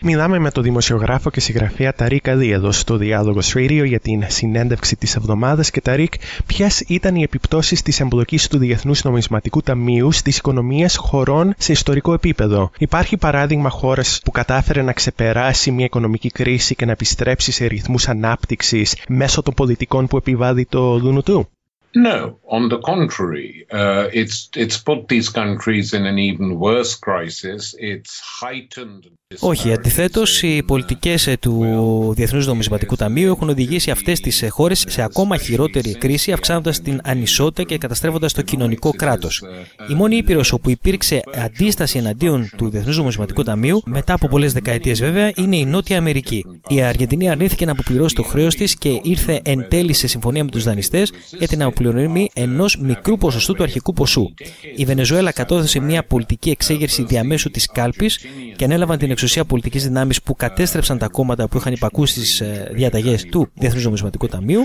Μιλάμε 0.00 0.38
με 0.38 0.50
τον 0.50 0.62
δημοσιογράφο 0.62 1.30
και 1.30 1.40
συγγραφέα 1.40 1.94
Ταρίκ 1.94 2.28
Αδί 2.28 2.50
εδώ 2.50 2.72
στο 2.72 2.96
Διάλογος 2.96 3.52
Radio 3.56 3.84
για 3.86 4.00
την 4.00 4.24
συνέντευξη 4.28 4.96
της 4.96 5.16
εβδομάδας 5.16 5.70
και 5.70 5.80
Ταρίκ, 5.80 6.14
ποιες 6.46 6.80
ήταν 6.80 7.14
οι 7.14 7.22
επιπτώσεις 7.22 7.82
της 7.82 8.00
εμπλοκής 8.00 8.48
του 8.48 8.58
Διεθνούς 8.58 9.04
Νομισματικού 9.04 9.60
Ταμείου 9.60 10.12
στις 10.12 10.36
οικονομίες 10.38 10.96
χωρών 10.96 11.54
σε 11.58 11.72
ιστορικό 11.72 12.12
επίπεδο; 12.12 12.70
Υπάρχει 12.78 13.16
παράδειγμα 13.16 13.70
χώρας 13.70 14.20
που 14.24 14.30
κατάφερε 14.30 14.82
να 14.82 14.92
ξεπεράσει 14.92 15.70
μια 15.70 15.84
οικονομική 15.84 16.30
κρίση 16.30 16.74
και 16.74 16.84
να 16.84 16.92
επιστρέψει 16.92 17.52
σε 17.52 17.66
ρυθμούς 17.66 18.08
ανάπτυξης 18.08 18.96
μέσω 19.08 19.42
των 19.42 19.54
πολιτικών 19.54 20.06
που 20.06 20.16
επιβάλλει 20.16 20.64
το 20.66 20.98
Δουνουτού; 20.98 21.48
No, 21.94 22.40
on 22.48 22.68
the 22.68 22.80
contrary, 22.80 23.66
uh, 23.70 24.08
it's 24.12 24.48
it's 24.56 24.78
put 24.78 25.06
these 25.06 25.28
countries 25.28 25.94
in 25.94 26.06
an 26.06 26.18
even 26.18 26.58
worse 26.58 26.96
crisis. 26.96 27.74
It's 27.78 28.20
heightened. 28.40 29.04
Όχι, 29.38 29.72
αντιθέτως, 29.72 30.42
οι 30.42 30.62
πολιτικές 30.66 31.26
ε, 31.26 31.36
του 31.40 32.12
Διεθνούς 32.16 32.46
Νομισματικού 32.46 32.96
Ταμείου 32.96 33.30
έχουν 33.30 33.48
οδηγήσει 33.48 33.90
αυτές 33.90 34.20
τις 34.20 34.42
ε, 34.42 34.48
χώρες 34.48 34.84
σε 34.88 35.02
ακόμα 35.02 35.36
χειρότερη 35.36 35.94
κρίση, 35.98 36.32
αυξάνοντας 36.32 36.80
την 36.80 37.00
ανισότητα 37.04 37.62
και 37.62 37.78
καταστρέφοντας 37.78 38.32
το 38.32 38.42
κοινωνικό 38.42 38.90
κράτος. 38.90 39.42
Η 39.88 39.94
μόνη 39.94 40.16
ήπειρος 40.16 40.52
όπου 40.52 40.70
υπήρξε 40.70 41.20
αντίσταση 41.34 41.98
εναντίον 41.98 42.50
του 42.56 42.70
Διεθνούς 42.70 42.96
Νομισματικού 42.96 43.42
Ταμείου, 43.42 43.82
μετά 43.84 44.14
από 44.14 44.28
πολλές 44.28 44.52
δεκαετίες 44.52 45.00
βέβαια, 45.00 45.32
είναι 45.36 45.56
η 45.56 45.64
Νότια 45.64 45.98
Αμερική. 45.98 46.44
Η 46.68 46.82
Αργεντινή 46.82 47.30
αρνήθηκε 47.30 47.64
να 47.64 47.72
αποπληρώσει 47.72 48.14
το 48.14 48.22
χρέος 48.22 48.54
της 48.54 48.74
και 48.76 49.00
ήρθε 49.02 49.40
εν 49.44 49.66
τέλει 49.68 49.92
σε 49.92 50.06
συμφωνία 50.06 50.44
με 50.44 50.50
τους 50.50 50.64
δανειστές 50.64 51.12
για 51.38 51.48
την 51.48 51.62
αποπληρωμή 51.88 52.30
ενός 52.34 52.76
μικρού 52.76 53.16
ποσοστού 53.16 53.54
του 53.54 53.62
αρχικού 53.62 53.92
ποσού. 53.92 54.34
Η 54.76 54.84
Βενεζουέλα 54.84 55.32
κατώθησε 55.32 55.80
μια 55.80 56.04
πολιτική 56.04 56.50
εξέγερση 56.50 57.04
διαμέσου 57.04 57.50
της 57.50 57.66
κάλπης 57.66 58.18
και 58.56 58.64
ανέλαβαν 58.64 58.98
την 58.98 59.10
εξουσία 59.10 59.44
πολιτικής 59.44 59.82
δυνάμεις 59.82 60.22
που 60.22 60.36
κατέστρεψαν 60.36 60.98
τα 60.98 61.08
κόμματα 61.08 61.48
που 61.48 61.56
είχαν 61.56 61.72
υπακούσει 61.72 62.12
στις 62.14 62.40
ε, 62.40 62.70
διαταγές 62.72 63.24
του 63.24 63.48
Διεθνούς 63.54 63.84
Νομισματικού 63.84 64.26
Ταμείου. 64.26 64.60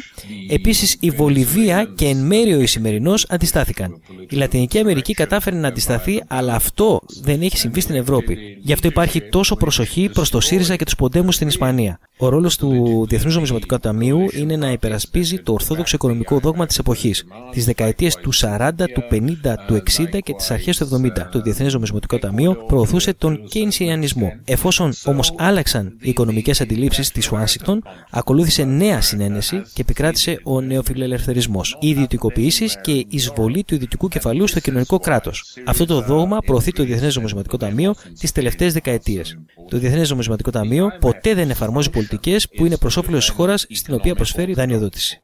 Επίσης, 0.50 0.98
η 1.00 1.10
Βολιβία 1.10 1.92
και 1.96 2.06
εν 2.06 2.18
μέρει 2.18 2.54
ο 2.54 2.60
Ισημερινός 2.60 3.26
αντιστάθηκαν. 3.30 4.02
Η 4.30 4.36
Λατινική 4.36 4.80
Αμερική 4.80 5.14
κατάφερε 5.14 5.56
να 5.56 5.68
αντισταθεί, 5.68 6.24
αλλά 6.28 6.56
αυτό 6.56 7.02
δεν 7.22 7.42
έχει 7.42 7.58
συμβεί 7.58 7.82
στην 7.82 7.96
Ευρώπη. 7.96 8.38
Γι' 8.62 8.74
αυτό 8.74 8.88
υπάρχει 8.88 9.22
τόσο 9.22 9.56
προσοχή 9.56 10.10
προς 10.14 10.30
το 10.30 10.40
ΣΥΡΙΖΑ 10.40 10.76
και 10.76 10.84
τους 10.84 10.96
ποντέμους 10.96 11.36
στην 11.36 11.48
Ισπανία. 11.48 12.00
Ο 12.22 12.30
ρόλος 12.30 12.58
του 12.58 13.06
Διεθνούς 13.10 13.36
Νομισματικού 13.36 13.80
Ταμείου 13.80 14.26
είναι 14.32 14.56
να 14.56 14.72
υπερασπίζει 14.72 15.40
το 15.40 15.54
ορθόδοξο 15.54 15.96
οικονομικό 15.96 16.40
δόγμα 16.40 16.66
της 16.66 16.78
εποχής, 16.78 17.26
τι 17.52 17.62
δεκαετίε 17.62 18.10
του 18.22 18.34
40, 18.34 18.70
του 18.94 19.04
50, 19.12 19.56
του 19.68 19.74
60 19.74 20.20
και 20.24 20.34
τις 20.34 20.52
αρχές 20.52 20.78
του 20.78 20.86
70. 20.86 21.30
Το 21.32 21.42
Διεθνές 21.42 21.74
Νομισματικό 21.74 22.18
Ταμείο 22.18 22.54
προωθούσε 22.68 23.14
τον 23.14 23.44
Κέινσιανισμό. 23.48 24.34
Εφόσον 24.46 24.94
όμως 25.04 25.34
άλλαξαν 25.38 25.98
οι 26.02 26.10
οικονομικές 26.10 26.62
αντιλήψεις 26.62 27.12
της 27.12 27.32
Ουάσιγκτον, 27.32 27.84
ακολούθησε 28.12 28.64
νέα 28.64 29.02
συνένεση 29.02 29.62
και 29.74 29.82
επικράτησε 29.82 30.40
ο 30.44 30.62
νεοφιλελευθερισμός, 30.62 31.78
οι 31.80 31.90
ιδιωτικοποιήσει 31.90 32.66
και 32.82 32.92
η 32.92 33.08
εισβολή 33.10 33.64
του 33.64 33.74
ιδιωτικού 33.76 34.08
κεφαλού 34.08 34.48
στο 34.48 34.60
κοινωνικό 34.60 35.00
κράτος. 35.00 35.44
Αυτό 35.66 35.86
το 35.86 36.02
δόγμα 36.02 36.38
προωθεί 36.46 36.72
το 36.72 36.84
Διεθνές 36.84 37.16
Νομισματικό 37.16 37.58
Ταμείο 37.58 37.96
τις 38.20 38.32
τελευταίες 38.32 38.74
δεκαετίες. 38.74 39.38
Το 39.70 39.78
Διεθνές 39.78 40.10
Νομισματικό 40.10 40.52
Ταμείο 40.52 40.90
ποτέ 41.00 41.34
δεν 41.34 41.50
εφαρμόζει 41.50 41.90
πολιτικέ 42.10 42.48
που 42.56 42.66
είναι 42.66 42.78
προ 42.78 42.92
όφελο 42.96 43.18
τη 43.18 43.32
χώρα 43.32 43.58
στην 43.58 43.94
οποία 43.94 44.16
προσφέρει 44.16 44.54
δανειοδότηση. 44.54 45.22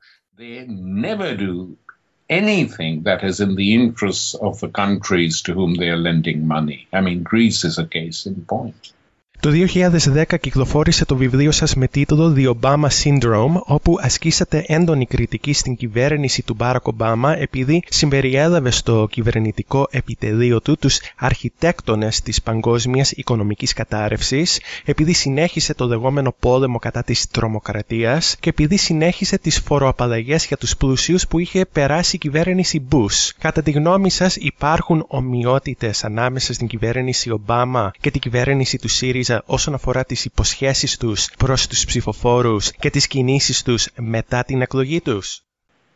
anything 2.27 3.03
that 3.03 3.23
is 3.23 3.39
in 3.39 3.51
the 3.55 3.69
interests 3.73 4.33
of 4.47 4.59
the 4.59 4.71
countries 4.81 5.41
to 5.45 5.53
whom 5.53 5.75
they 5.75 5.89
are 5.89 6.01
lending 6.09 6.39
money. 6.47 6.87
I 6.91 7.01
mean, 7.01 7.21
Greece 7.31 7.63
is 7.63 7.77
a 7.77 7.85
case 7.97 8.25
in 8.25 8.35
point. 8.55 8.94
Το 9.39 9.51
2010 9.51 10.23
κυκλοφόρησε 10.39 11.05
το 11.05 11.15
βιβλίο 11.15 11.51
σας 11.51 11.75
με 11.75 11.87
τίτλο 11.87 12.33
The 12.37 12.53
Obama 12.53 12.87
Syndrome, 13.03 13.59
όπου 13.65 13.97
ασκήσατε 14.01 14.63
έντονη 14.67 15.05
κριτική 15.05 15.53
στην 15.53 15.75
κυβέρνηση 15.75 16.43
του 16.43 16.53
Μπάρακ 16.53 16.87
Ομπάμα 16.87 17.37
επειδή 17.37 17.83
συμπεριέλαβε 17.89 18.71
στο 18.71 19.07
κυβερνητικό 19.11 19.87
επιτελείο 19.91 20.61
του 20.61 20.77
τους 20.77 20.99
αρχιτέκτονες 21.17 22.21
της 22.21 22.41
παγκόσμιας 22.41 23.11
οικονομικής 23.11 23.73
κατάρρευσης, 23.73 24.59
επειδή 24.85 25.13
συνέχισε 25.13 25.73
το 25.73 25.85
λεγόμενο 25.85 26.35
πόλεμο 26.39 26.79
κατά 26.79 27.03
της 27.03 27.27
τρομοκρατίας 27.27 28.35
και 28.39 28.49
επειδή 28.49 28.77
συνέχισε 28.77 29.37
τις 29.37 29.59
φοροαπαλλαγές 29.59 30.45
για 30.45 30.57
τους 30.57 30.77
πλούσιους 30.77 31.27
που 31.27 31.39
είχε 31.39 31.65
περάσει 31.65 32.15
η 32.15 32.19
κυβέρνηση 32.19 32.87
Bush. 32.91 33.29
Κατά 33.39 33.61
τη 33.61 33.71
γνώμη 33.71 34.09
σας 34.09 34.35
υπάρχουν 34.35 35.05
ομοιότητες 35.07 36.03
ανάμεσα 36.03 36.53
στην 36.53 36.67
κυβέρνηση 36.67 37.31
Ομπάμα 37.31 37.91
και 37.99 38.11
την 38.11 38.21
κυβέρνηση 38.21 38.77
του 38.77 38.87
ΣΥΡΙΖΑ 38.87 39.24
όσον 39.45 39.73
αφορά 39.73 40.05
τις 40.05 40.25
υποσχέσεις 40.25 40.97
τους 40.97 41.29
προς 41.37 41.67
τους 41.67 41.85
ψηφοφόρους 41.85 42.71
και 42.71 42.89
τις 42.89 43.07
κινήσεις 43.07 43.63
τους 43.63 43.87
μετά 43.97 44.43
την 44.43 44.61
εκλογή 44.61 45.01
τους; 45.01 45.41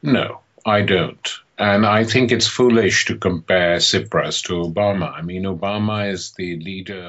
No, 0.03 0.27
I 0.65 0.83
don't. 0.85 1.25
And 1.57 1.85
I 1.85 2.05
think 2.05 2.31
it's 2.31 2.47
foolish 2.47 3.05
to 3.05 3.17
compare 3.17 3.79
Tsipras 3.79 4.41
to 4.47 4.53
Obama. 4.69 5.07
I 5.19 5.21
mean, 5.29 5.43
Obama 5.57 5.97
is 6.13 6.21
the 6.37 6.51
leader 6.67 7.05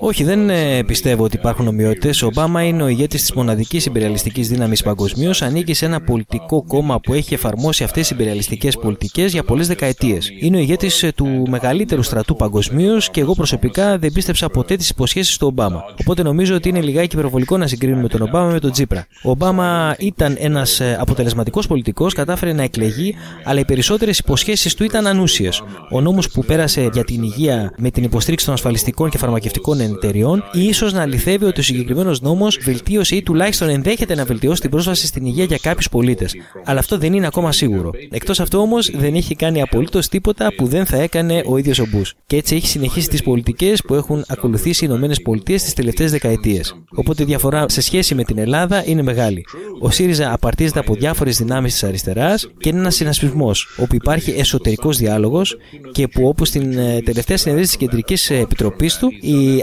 όχι, 0.00 0.24
δεν 0.24 0.50
ε, 0.50 0.82
πιστεύω 0.82 1.24
ότι 1.24 1.36
υπάρχουν 1.36 1.66
ομοιότητες. 1.66 2.22
Ο 2.22 2.26
Ομπάμα 2.26 2.62
είναι 2.62 2.82
ο 2.82 2.88
ηγέτης 2.88 3.20
της 3.20 3.32
μοναδικής 3.32 3.86
υπεριαλιστικής 3.86 4.48
δύναμης 4.48 4.82
παγκοσμίως, 4.82 5.42
ανήκει 5.42 5.74
σε 5.74 5.84
ένα 5.84 6.00
πολιτικό 6.00 6.64
κόμμα 6.64 7.00
που 7.00 7.14
έχει 7.14 7.34
εφαρμόσει 7.34 7.84
αυτές 7.84 8.08
τι 8.08 8.14
υπεριαλιστικές 8.14 8.76
πολιτικές 8.76 9.32
για 9.32 9.42
πολλές 9.42 9.66
δεκαετίες. 9.66 10.30
Είναι 10.40 10.56
ο 10.56 10.60
ηγέτης 10.60 11.02
ε, 11.02 11.12
του 11.12 11.44
μεγαλύτερου 11.48 12.02
στρατού 12.02 12.36
παγκοσμίως 12.36 13.10
και 13.10 13.20
εγώ 13.20 13.34
προσωπικά 13.34 13.98
δεν 13.98 14.12
πίστεψα 14.12 14.48
ποτέ 14.48 14.76
τις 14.76 14.88
υποσχέσεις 14.88 15.36
του 15.36 15.46
Ομπάμα. 15.46 15.84
Οπότε 16.00 16.22
νομίζω 16.22 16.54
ότι 16.54 16.68
είναι 16.68 16.80
λιγάκι 16.80 17.16
υπερβολικό 17.16 17.56
να 17.56 17.66
συγκρίνουμε 17.66 18.08
τον 18.08 18.22
Ομπάμα 18.22 18.50
με 18.50 18.58
τον 18.58 18.70
Τζίπρα. 18.70 19.06
Ο 19.22 19.30
Ομπάμα 19.30 19.96
ήταν 19.98 20.36
ένας 20.38 20.80
ε, 20.80 20.96
αποτελεσματικός 21.00 21.66
πολιτικός, 21.66 22.14
κατάφερε 22.14 22.52
να 22.52 22.62
εκλεγεί, 22.62 23.14
αλλά 23.44 23.60
οι 23.60 23.64
περισσότερες 23.64 24.18
υποσχέσεις 24.18 24.74
του 24.74 24.84
ήταν 24.84 25.06
ανούσιες. 25.06 25.62
Ο 25.90 26.00
νόμος 26.00 26.30
που 26.30 26.44
πέρασε 26.44 26.88
για 26.92 27.04
την 27.04 27.22
υγεία 27.22 27.72
με 27.76 27.90
την 27.90 28.04
υποστήριξη 28.04 28.44
των 28.44 28.54
ασφαλιστικών 28.54 29.10
και 29.10 29.18
φαρμακευτικών 29.18 29.80
εταιριών, 29.90 30.44
ίσως 30.52 30.92
να 30.92 31.02
αληθεύει 31.02 31.44
ότι 31.44 31.60
ο 31.60 31.62
συγκεκριμένος 31.62 32.20
νόμος 32.20 32.58
βελτίωσε 32.62 33.16
ή 33.16 33.22
τουλάχιστον 33.22 33.68
ενδέχεται 33.68 34.14
να 34.14 34.24
βελτιώσει 34.24 34.60
την 34.60 34.70
πρόσβαση 34.70 35.06
στην 35.06 35.26
υγεία 35.26 35.44
για 35.44 35.58
κάποιους 35.62 35.88
πολίτες. 35.88 36.34
Αλλά 36.64 36.78
αυτό 36.78 36.98
δεν 36.98 37.12
είναι 37.12 37.26
ακόμα 37.26 37.52
σίγουρο. 37.52 37.90
Εκτός 38.10 38.40
αυτού 38.40 38.58
όμως 38.58 38.90
δεν 38.90 39.14
έχει 39.14 39.34
κάνει 39.34 39.62
απολύτως 39.62 40.08
τίποτα 40.08 40.54
που 40.56 40.66
δεν 40.66 40.86
θα 40.86 40.96
έκανε 40.96 41.42
ο 41.46 41.56
ίδιος 41.56 41.78
ο 41.78 41.86
Μπούς. 41.86 42.14
Και 42.26 42.36
έτσι 42.36 42.54
έχει 42.54 42.66
συνεχίσει 42.66 43.08
τις 43.08 43.22
πολιτικές 43.22 43.82
που 43.82 43.94
έχουν 43.94 44.24
ακολουθήσει 44.28 44.84
οι 44.84 44.88
ΗΠΑ 44.88 45.40
τις 45.42 45.74
τελευταίες 45.74 46.10
δεκαετίες. 46.10 46.74
Οπότε 46.94 47.22
η 47.22 47.26
διαφορά 47.26 47.68
σε 47.68 47.80
σχέση 47.80 48.14
με 48.14 48.24
την 48.24 48.38
Ελλάδα 48.38 48.82
είναι 48.86 49.02
μεγάλη. 49.02 49.44
Ο 49.80 49.90
ΣΥΡΙΖΑ 49.90 50.32
απαρτίζεται 50.32 50.78
από 50.78 50.94
διάφορες 50.94 51.36
δυνάμεις 51.36 51.72
της 51.72 51.84
αριστεράς 51.84 52.48
και 52.58 52.68
είναι 52.68 52.78
ένας 52.78 52.94
συνασπισμός 52.94 53.68
όπου 53.76 53.94
υπάρχει 53.94 54.30
εσωτερικός 54.30 54.96
διάλογος 54.96 55.56
και 55.92 56.08
που 56.08 56.28
όπως 56.28 56.48
στην 56.48 56.78
ε, 56.78 57.00
τελευταία 57.04 57.36
συνεδρία 57.36 57.64
της 57.66 57.76
Κεντρικής 57.76 58.30
Επιτροπής 58.30 58.96
του 58.96 59.12
η 59.20 59.62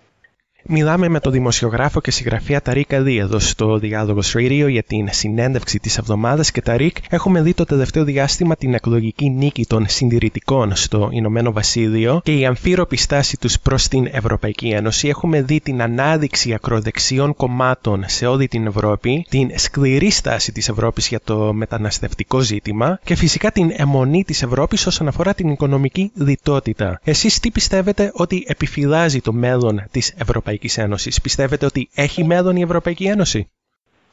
Μιλάμε 0.67 1.07
με 1.07 1.19
τον 1.19 1.31
δημοσιογράφο 1.31 2.01
και 2.01 2.11
συγγραφέα 2.11 2.61
Ταρίκ 2.61 2.93
Αδί 2.93 3.17
εδώ 3.17 3.39
στο 3.39 3.77
Διάλογος 3.77 4.33
Radio 4.37 4.67
για 4.69 4.83
την 4.83 5.07
συνέντευξη 5.11 5.79
της 5.79 5.97
εβδομάδας 5.97 6.51
και 6.51 6.61
Ταρίκ 6.61 6.97
έχουμε 7.09 7.41
δει 7.41 7.53
το 7.53 7.65
τελευταίο 7.65 8.03
διάστημα 8.03 8.55
την 8.55 8.73
εκλογική 8.73 9.29
νίκη 9.29 9.65
των 9.65 9.85
συντηρητικών 9.87 10.75
στο 10.75 11.09
Ηνωμένο 11.11 11.51
Βασίλειο 11.51 12.21
και 12.23 12.37
η 12.37 12.45
αμφίροπη 12.45 12.97
στάση 12.97 13.37
τους 13.37 13.59
προς 13.59 13.87
την 13.87 14.07
Ευρωπαϊκή 14.11 14.67
Ένωση. 14.67 15.07
Έχουμε 15.07 15.41
δει 15.41 15.59
την 15.59 15.81
ανάδειξη 15.81 16.53
ακροδεξιών 16.53 17.35
κομμάτων 17.35 18.03
σε 18.07 18.25
όλη 18.25 18.47
την 18.47 18.67
Ευρώπη, 18.67 19.25
την 19.29 19.49
σκληρή 19.55 20.09
στάση 20.09 20.51
της 20.51 20.69
Ευρώπης 20.69 21.07
για 21.07 21.19
το 21.23 21.53
μεταναστευτικό 21.53 22.39
ζήτημα 22.39 22.99
και 23.03 23.15
φυσικά 23.15 23.51
την 23.51 23.71
αιμονή 23.75 24.23
της 24.23 24.41
Ευρώπης 24.41 24.87
όσον 24.87 25.07
αφορά 25.07 25.33
την 25.33 25.49
οικονομική 25.49 26.11
λιτότητα. 26.13 26.99
Εσείς 27.03 27.39
τι 27.39 27.51
πιστεύετε 27.51 28.11
ότι 28.13 28.43
επιφυλάζει 28.47 29.21
το 29.21 29.33
μέλλον 29.33 29.83
της 29.91 30.13
Ευρωπαϊκής 30.17 30.50
Ευρωπαϊκής 30.51 30.77
Ένωσης. 30.77 31.21
Πιστεύετε 31.21 31.65
ότι 31.65 31.89
έχει 31.95 32.23
μέλλον 32.23 32.55
η 32.55 32.61
Ευρωπαϊκή 32.61 33.05
Ένωση? 33.05 33.49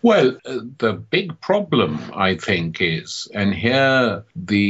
Well, 0.03 0.29
the 0.85 0.93
big 1.17 1.29
problem, 1.49 1.91
I 2.29 2.31
think, 2.49 2.71
is, 2.81 3.11
and 3.41 3.53
here 3.67 4.25
the 4.53 4.69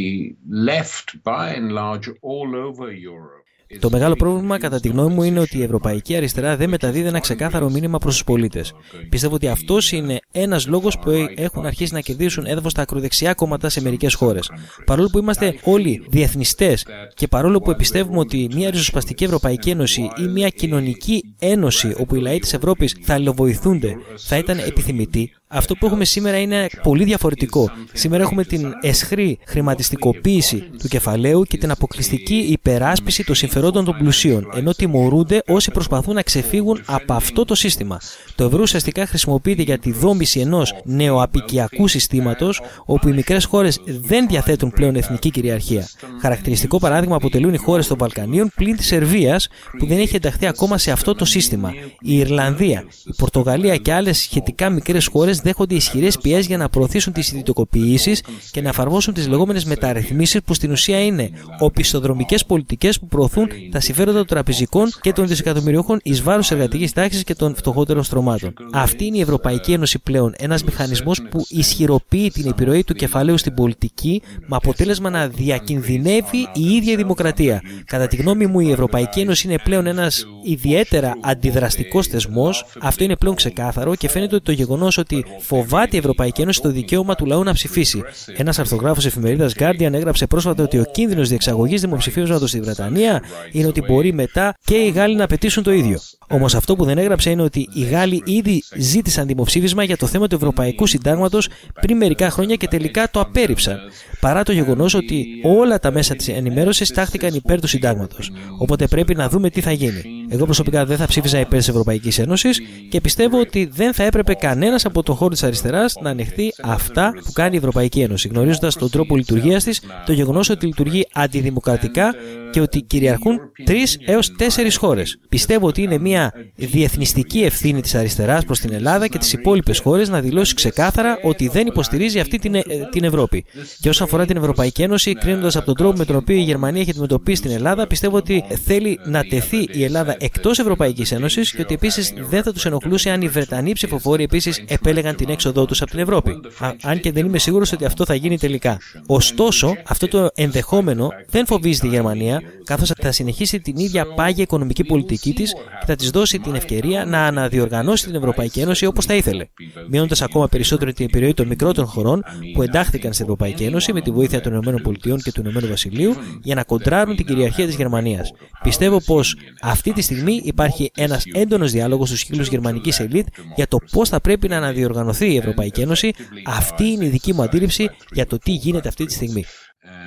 left, 0.71 1.07
by 1.23 1.45
and 1.59 1.69
large, 1.81 2.07
all 2.33 2.51
over 2.69 2.87
Europe, 3.13 3.48
το 3.81 3.91
μεγάλο 3.91 4.15
πρόβλημα, 4.15 4.59
κατά 4.59 4.81
τη 4.81 4.89
γνώμη 4.89 5.15
μου, 5.15 5.23
είναι 5.23 5.41
ότι 5.41 5.59
η 5.59 5.63
Ευρωπαϊκή 5.63 6.17
Αριστερά 6.17 6.57
δεν 6.57 6.69
μεταδίδει 6.69 7.07
ένα 7.09 7.21
ξεκάθαρο 7.21 7.71
μήνυμα 7.71 7.99
προς 7.99 8.15
τους 8.15 8.25
πολίτες. 8.25 8.75
Πιστεύω 9.09 9.35
ότι 9.35 9.49
αυτός 9.49 9.93
είναι 9.93 10.19
ένας 10.33 10.67
λόγος 10.67 10.99
που 10.99 11.11
έχουν 11.35 11.67
αρχίσει 11.67 11.93
να 11.93 12.01
κερδίσουν 12.01 12.47
έδαφος 12.47 12.73
στα 12.73 12.83
ακροδεξιά 12.83 13.35
κόμματα 13.35 13.69
σε 13.69 13.81
μερικές 13.81 14.15
χώρες. 14.15 14.51
Παρόλο 14.85 15.09
που 15.09 15.19
είμαστε 15.19 15.59
όλοι 15.65 16.07
διεθνιστές 16.09 16.87
και 17.15 17.29
παρόλο 17.29 17.59
που 17.59 17.75
πιστεύουμε 17.77 18.19
ότι 18.19 18.49
μια 18.55 18.71
ριζοσπαστική 18.71 19.25
Ευρωπαϊκή 19.25 19.71
Ένωση 19.71 20.11
ή 20.19 20.23
μια 20.23 20.49
κοινωνική 20.49 21.35
ένωση 21.39 21.95
όπου 21.99 22.15
οι 22.15 22.21
λαοί 22.21 22.39
της 22.39 22.53
Ευρώπης 22.53 22.97
θα 23.03 23.15
αλληλοβοηθούνται 23.15 23.97
θα 24.17 24.37
ήταν 24.37 24.59
επιθυμητή, 24.59 25.33
Αυτό 25.51 25.75
που 25.75 25.87
έχουμε 25.87 26.05
σήμερα 26.05 26.39
είναι 26.39 26.67
πολύ 26.83 27.05
διαφορετικό. 27.05 27.71
Σήμερα 27.93 28.23
έχουμε 28.23 28.45
την 28.45 28.73
εσχρή 28.81 29.39
χρηματιστικοποίηση 29.47 30.57
του 30.79 30.89
κεφαλαίου 30.89 31.43
και 31.43 31.59
την 31.59 31.71
αποκλειστική 31.71 32.35
υπεράσπιση 32.35 33.25
των 33.25 33.35
συμφερόντων 33.35 33.85
των 33.85 33.97
πλουσίων, 33.99 34.49
ενώ 34.55 34.73
τιμωρούνται 34.73 35.43
όσοι 35.47 35.71
προσπαθούν 35.71 36.15
να 36.15 36.23
ξεφύγουν 36.23 36.83
από 36.87 37.13
αυτό 37.13 37.45
το 37.45 37.55
σύστημα. 37.55 38.01
Το 38.35 38.45
ευρώ 38.45 38.63
ουσιαστικά 38.63 39.07
χρησιμοποιείται 39.07 39.63
για 39.63 39.79
τη 39.79 39.93
δόμηση 39.93 40.41
ενός 40.41 40.75
νεοαπικιακού 40.85 41.89
συστήματος, 41.89 42.61
όπου 42.85 43.09
οι 43.09 43.13
μικρές 43.13 43.45
χώρες 43.45 43.81
δεν 43.85 44.27
διαθέτουν 44.29 44.71
πλέον 44.71 44.97
εθνική 44.97 45.31
κυριαρχία. 45.31 45.89
Χαρακτηριστικό 46.21 46.79
παράδειγμα 46.79 47.17
αποτελούν 47.17 47.55
οι 47.55 47.59
χώρες 47.59 47.87
των 47.87 47.99
Βαλκανίων 47.99 48.51
πλην 48.55 48.77
της 48.77 48.87
Σερβίας, 48.87 49.49
που 49.79 49.87
δεν 49.87 49.99
έχει 49.99 50.17
ενταχθεί 50.17 50.47
ακόμα 50.47 50.79
σε 50.79 50.91
αυτό 50.91 51.15
το 51.15 51.25
σύστημα. 51.25 51.73
Η 52.01 52.17
Ιρλανδία, 52.17 52.85
η 53.05 53.15
Πορτογαλία 53.17 53.77
και 53.77 53.93
άλλες 53.93 54.19
σχετικά 54.19 54.71
μικρές 54.71 55.07
χώρες 55.07 55.38
δέχονται 55.43 55.75
ισχυρές 55.75 56.19
πιέσεις 56.19 56.47
για 56.47 56.57
να 56.57 56.69
προωθήσουν 56.69 57.13
τις 57.13 57.29
ιδιωτικοποιήσεις 57.29 58.23
και 58.51 58.61
να 58.61 58.69
εφαρμόσουν 58.69 59.15
τις 59.15 59.29
λεγόμενες 59.29 59.65
μεταρρυθμίσεις 59.65 60.41
που 60.43 60.55
στην 60.55 60.71
ουσία 60.71 61.05
είναι 61.05 61.31
οπισθοδρομικές 61.59 62.45
πολιτικές 62.45 62.99
που 62.99 63.07
προωθούν 63.07 63.49
τα 63.71 63.81
συμφέροντα 63.81 64.19
των 64.19 64.27
τραπεζικών 64.27 64.91
και 65.01 65.13
των 65.13 65.27
δισεκατομμυριούχων 65.27 66.01
εις 66.03 66.23
βάρος 66.23 66.51
εργατικής 66.51 66.93
τάξης 66.93 67.25
και 67.25 67.35
των 67.35 67.55
φτωχότερων 67.55 68.03
στρωμάτων. 68.03 68.55
Αυτή 68.73 69.05
είναι 69.05 69.17
η 69.17 69.21
Ευρωπαϊκή 69.21 69.73
Ένωση 69.73 69.99
πλέον, 69.99 70.35
ένας 70.39 70.65
μηχανισμός 70.65 71.23
που 71.31 71.45
ισχυροποιεί 71.49 72.31
την 72.31 72.47
επιρροή 72.49 72.85
του 72.85 72.95
κεφαλαίου 72.95 73.39
στην 73.39 73.55
πολιτική 73.55 74.23
με 74.41 74.57
αποτέλεσμα 74.57 75.11
να 75.11 75.29
διακινδυνεύει 75.29 76.49
η 76.55 76.75
ίδια 76.75 76.93
η 76.93 76.97
δημοκρατία. 76.97 77.63
Κατά 77.85 78.07
τη 78.07 78.17
γνώμη 78.17 78.47
μου, 78.47 78.61
η 78.61 78.71
Ευρωπαϊκή 78.71 79.21
Ένωση 79.21 79.47
είναι 79.47 79.59
πλέον 79.65 79.87
ένας 79.87 80.27
ιδιαίτερα 80.45 81.17
αντιδραστικός 81.21 82.07
θεσμός. 82.07 82.65
Αυτό 82.81 83.05
είναι 83.05 83.17
πλέον 83.17 83.35
ξεκάθαρο 83.35 83.95
και 83.95 84.09
φαίνεται 84.09 84.35
ότι 84.35 84.45
το 84.45 84.53
γεγονός 84.53 84.99
ότι 84.99 85.25
φοβάται 85.41 85.97
η 85.97 85.99
Ευρωπαϊκή 85.99 86.43
Ένωση 86.43 86.61
το 86.61 86.71
δικαίωμα 86.71 87.15
του 87.15 87.27
λαού 87.27 87.43
να 87.43 87.53
ψηφίσει. 87.53 88.03
Ένας 88.37 88.59
αρθογράφο 88.59 89.01
εφημερίδας 89.05 89.55
Guardian 89.59 89.93
έγραψε 89.93 90.27
πρόσφατα 90.27 90.63
ότι 90.63 90.79
ο 90.79 90.85
κίνδυνος 90.93 91.29
διεξαγωγής 91.29 91.81
δημοψηφίσματο 91.81 92.47
στη 92.47 92.61
Βρετανία 92.61 93.23
είναι 93.53 93.67
ότι 93.67 93.81
μπορεί 93.81 94.13
μετά 94.13 94.55
και 94.65 94.75
οι 94.75 94.91
Γάλλοι 94.91 95.15
να 95.15 95.27
πετήσουν 95.27 95.63
το 95.63 95.73
ίδιο. 95.73 95.99
Όμως 96.29 96.55
αυτό 96.55 96.77
που 96.77 96.85
δεν 96.85 96.99
έγραψε 96.99 97.31
είναι 97.31 97.43
ότι 97.43 97.69
οι 97.75 97.85
Γάλλοι 97.85 98.23
ήδη 98.25 98.63
ζήτησαν 98.77 99.27
δημοψήφισμα 99.27 99.83
για 99.83 99.97
το 99.97 100.07
θέμα 100.07 100.27
του 100.27 100.35
Ευρωπαϊκού 100.35 100.87
Συντάγματος 100.87 101.49
πριν 101.81 101.97
μερικά 101.97 102.31
χρόνια 102.31 102.55
και 102.55 102.69
τελικά 102.69 103.11
το 103.11 103.21
απέρριψαν. 103.21 103.79
Παρά 104.21 104.43
το 104.43 104.53
γεγονός 104.53 104.95
ότι 104.95 105.27
όλα 105.43 105.79
τα 105.79 105.91
μέσα 105.91 106.15
της 106.15 106.29
ενημέρωσης 106.29 106.91
τάχθηκαν 106.91 107.35
υπέρ 107.35 107.61
του 107.61 107.67
Συντάγματος. 107.67 108.31
Οπότε 108.59 108.87
πρέπει 108.87 109.15
να 109.15 109.29
δούμε 109.29 109.51
τι 109.51 109.61
θα 109.61 109.73
γίνει. 109.73 110.18
Εγώ 110.29 110.45
προσωπικά 110.45 110.85
δεν 110.87 110.97
θα 110.97 111.07
ψήφιζα 111.07 111.41
υπέρ 111.41 111.59
της 111.59 111.69
Ευρωπαϊκής 111.69 112.19
Ένωσης 112.19 112.61
και 112.91 113.01
πιστεύω 113.01 113.41
ότι 113.41 113.69
δεν 113.73 113.95
θα 113.95 114.03
έπρεπε 114.03 114.35
κανένας 114.35 114.85
από 114.85 115.03
τον 115.03 115.15
χώρο 115.15 115.31
της 115.31 115.43
αριστεράς 115.43 115.95
να 116.03 116.11
ανεχθεί 116.11 116.53
αυτά 116.63 117.13
που 117.25 117.33
κάνει 117.33 117.55
η 117.55 117.59
Ευρωπαϊκή 117.59 118.01
Ένωση, 118.01 118.29
γνωρίζοντας 118.29 118.75
τον 118.75 118.91
τρόπο 118.91 119.17
λειτουργίας 119.17 119.65
της, 119.65 119.81
το 120.07 120.13
γεγονός 120.13 120.49
ότι 120.49 120.67
λειτουργεί 120.67 121.07
αντιδημοκρατικά 121.13 122.15
και 122.51 122.61
ότι 122.61 122.83
κυριαρχούν 122.83 123.39
τρεις 123.65 123.99
έως 124.07 124.37
τέσσερις 124.37 124.77
χώρες. 124.77 125.19
Πιστεύω 125.29 125.67
ότι 125.67 125.83
είναι 125.83 125.99
μια 125.99 126.33
διεθνιστική 126.55 127.41
ευθύνη 127.41 127.81
της 127.81 127.95
αριστεράς 127.95 128.45
προς 128.45 128.61
την 128.61 128.73
Ελλάδα 128.73 129.07
και 129.07 129.19
τις 129.19 129.33
υπόλοιπες 129.33 129.79
χώρες 129.79 130.09
να 130.09 130.21
δηλώσει 130.21 130.55
ξεκάθαρα 130.55 131.19
ότι 131.23 131.49
δεν 131.49 131.67
υποστηρίζει 131.67 132.21
αυτή 132.21 132.39
την, 132.39 132.55
ε, 132.55 132.63
την 132.91 133.05
Ευρώπη. 133.05 133.45
Και 133.81 133.89
όσον 133.89 134.07
αφορά 134.07 134.27
την 134.27 134.37
Ευρωπαϊκή 134.37 134.83
Ένωση, 134.83 135.13
κρίνοντας 135.13 135.57
από 135.57 135.67
τον 135.67 135.75
τρόπο 135.75 135.99
με 135.99 136.05
τον 136.05 136.17
οποίο 136.17 136.37
η 136.37 136.41
Γερμανία 136.41 136.81
έχει 136.81 136.91
αντιμετωπίσει 136.91 137.43
την 137.43 137.51
Ελλάδα, 137.51 137.87
πιστεύω 137.87 138.17
ότι 138.17 138.45
θέλει 138.65 139.01
να 139.05 139.25
τεθεί 139.25 139.67
η 139.73 139.85
Ελλάδα 139.85 140.17
εκτός 140.19 140.59
Ευρωπαϊκής 140.59 141.13
Ένωσης 141.13 141.53
και 141.53 141.63
ότι 141.63 141.75
επίσης 141.75 142.13
δεν 142.29 142.43
θα 142.43 142.53
τους 142.53 142.65
ενοχλούσε 142.65 143.11
αν 143.11 143.23
οι 143.23 143.29
Βρετανοί 143.29 143.73
ψηφοφόροι 143.73 144.23
επίσης 144.23 144.65
επέλεγαν 144.67 145.17
την 145.17 145.29
έξοδό 145.29 145.65
τους 145.65 145.83
από 145.83 145.91
την 145.91 146.01
Ευρώπη. 146.01 146.31
Α, 146.59 146.73
αν 146.83 147.01
και 147.01 147.13
δεν 147.13 147.27
είμαι 147.27 147.39
σίγουρος 147.39 147.73
ότι 147.73 147.85
αυτό 147.85 148.05
θα 148.05 148.15
γίνει 148.15 148.39
τελικά. 148.39 148.79
Ωστόσο, 149.07 149.77
αυτό 149.87 150.09
το 150.09 150.31
ενδεχόμενο 150.35 151.09
δεν 151.31 151.47
φοβίζει 151.47 151.81
τη 151.81 151.89
Γερμανία, 151.89 152.43
καθώς 152.65 152.93
θα 153.01 153.13
συνεχίσει 153.13 153.61
την 153.61 153.77
ίδια 153.77 154.15
πάγια 154.15 154.43
οικονομική 154.43 154.85
πολιτική 154.85 155.33
της 155.33 155.53
και 155.53 155.87
θα 155.87 155.95
της 155.97 156.11
δώσει 156.11 156.39
την 156.39 156.55
ευκαιρία 156.55 157.05
να 157.05 157.27
αναδιοργανώσει 157.27 158.07
την 158.07 158.15
Ευρωπαϊκή 158.15 158.61
Ένωση 158.61 158.87
όπως 158.87 159.05
θα 159.05 159.15
ήθελε, 159.15 159.47
μειώνοντας 159.89 160.23
ακόμα 160.23 160.49
περισσότερο 160.49 160.93
την 160.93 161.05
επιρροή 161.05 161.35
των 161.35 161.47
μικρότερων 161.47 161.89
χωρών 161.91 162.25
που 162.55 162.63
εντάχθηκαν 162.63 163.13
στην 163.13 163.25
Ευρωπαϊκή 163.25 163.65
Ένωση 163.65 163.93
με 163.93 164.01
τη 164.01 164.11
βοήθεια 164.11 164.41
των 164.41 164.55
ΗΠΑ 164.55 165.17
και 165.23 165.33
του 165.33 165.41
Ηνωμένου 165.41 165.69
Βασιλείου 165.69 166.15
για 166.43 166.55
να 166.55 166.65
κοντράρουν 166.65 167.17
την 167.17 167.27
κυριαρχία 167.27 167.67
της 167.67 167.75
Γερμανίας. 167.75 168.33
Πιστεύω 168.63 169.01
πως 169.01 169.37
αυτή 169.61 169.93
τη 169.93 170.03
στιγμή 170.15 170.41
υπάρχει 170.45 170.91
ένας 170.95 171.25
έντονος 171.33 171.73
διάλογος 171.73 172.09
στους 172.09 172.25
κύκλους 172.25 172.49
γερμανικής 172.49 173.01
ελίτ 173.01 173.27
για 173.57 173.69
το 173.69 173.79
πώς 173.91 174.09
θα 174.09 174.21
πρέπει 174.21 174.49
να 174.49 174.57
αναδιοργανωθεί 174.57 175.33
η 175.33 175.37
Ευρωπαϊκή 175.37 175.81
Ένωση. 175.81 176.13
Αυτή 176.45 176.85
είναι 176.85 177.05
η 177.05 177.09
δική 177.09 177.33
μου 177.35 177.43
αντίληψη 177.43 177.91
για 178.13 178.27
το 178.27 178.39
τι 178.39 178.53
γίνεται 178.53 178.89
αυτή 178.89 179.05
τη 179.05 179.13
στιγμή. 179.13 179.45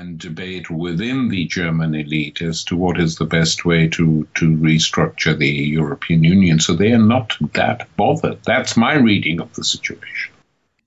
and 0.01 0.20
debate 0.20 0.70
within 0.70 1.17
the 1.29 1.46
German 1.58 1.96
elite 1.96 2.39
as 2.41 2.63
to 2.65 2.74
what 2.84 3.00
is 3.00 3.15
the 3.15 3.25
best 3.25 3.65
way 3.65 3.88
to, 3.88 4.27
to 4.39 4.46
restructure 4.58 5.36
the 5.38 5.53
European 5.79 6.24
Union. 6.24 6.59
So 6.59 6.74
they 6.74 6.92
are 6.92 7.07
not 7.16 7.27
that 7.53 7.79
bothered. 7.98 8.40
That's 8.44 8.77
my 8.77 8.94
reading 9.09 9.37
of 9.42 9.50
the 9.55 9.64
situation. 9.64 10.30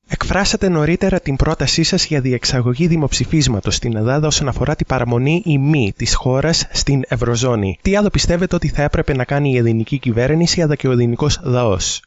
Εκφράσατε 0.09 0.69
νωρίτερα 0.69 1.21
την 1.21 1.37
πρότασή 1.37 1.83
σας 1.83 2.07
για 2.07 2.21
διεξαγωγή 2.21 2.87
δημοψηφίσματος 2.87 3.75
στην 3.75 3.97
Ελλάδα 3.97 4.27
όσον 4.27 4.49
αφορά 4.49 4.77
την 4.77 4.87
παραμονή 4.87 5.43
ή 5.45 5.59
μη 5.59 5.93
της 5.97 6.14
χώρας 6.14 6.69
στην 6.73 7.03
Ευρωζώνη. 7.09 7.79
Τι 7.83 7.97
άλλο 7.97 8.09
πιστεύετε 8.09 8.55
ότι 8.55 8.69
θα 8.69 8.83
έπρεπε 8.83 9.14
να 9.14 9.25
κάνει 9.25 9.51
η 9.51 9.57
ελληνική 9.57 9.99
κυβέρνηση 9.99 10.62
αλλά 10.62 10.75
και 10.75 10.88
ο 10.88 10.93
ελληνικός 10.93 11.40
λαός; 11.43 12.03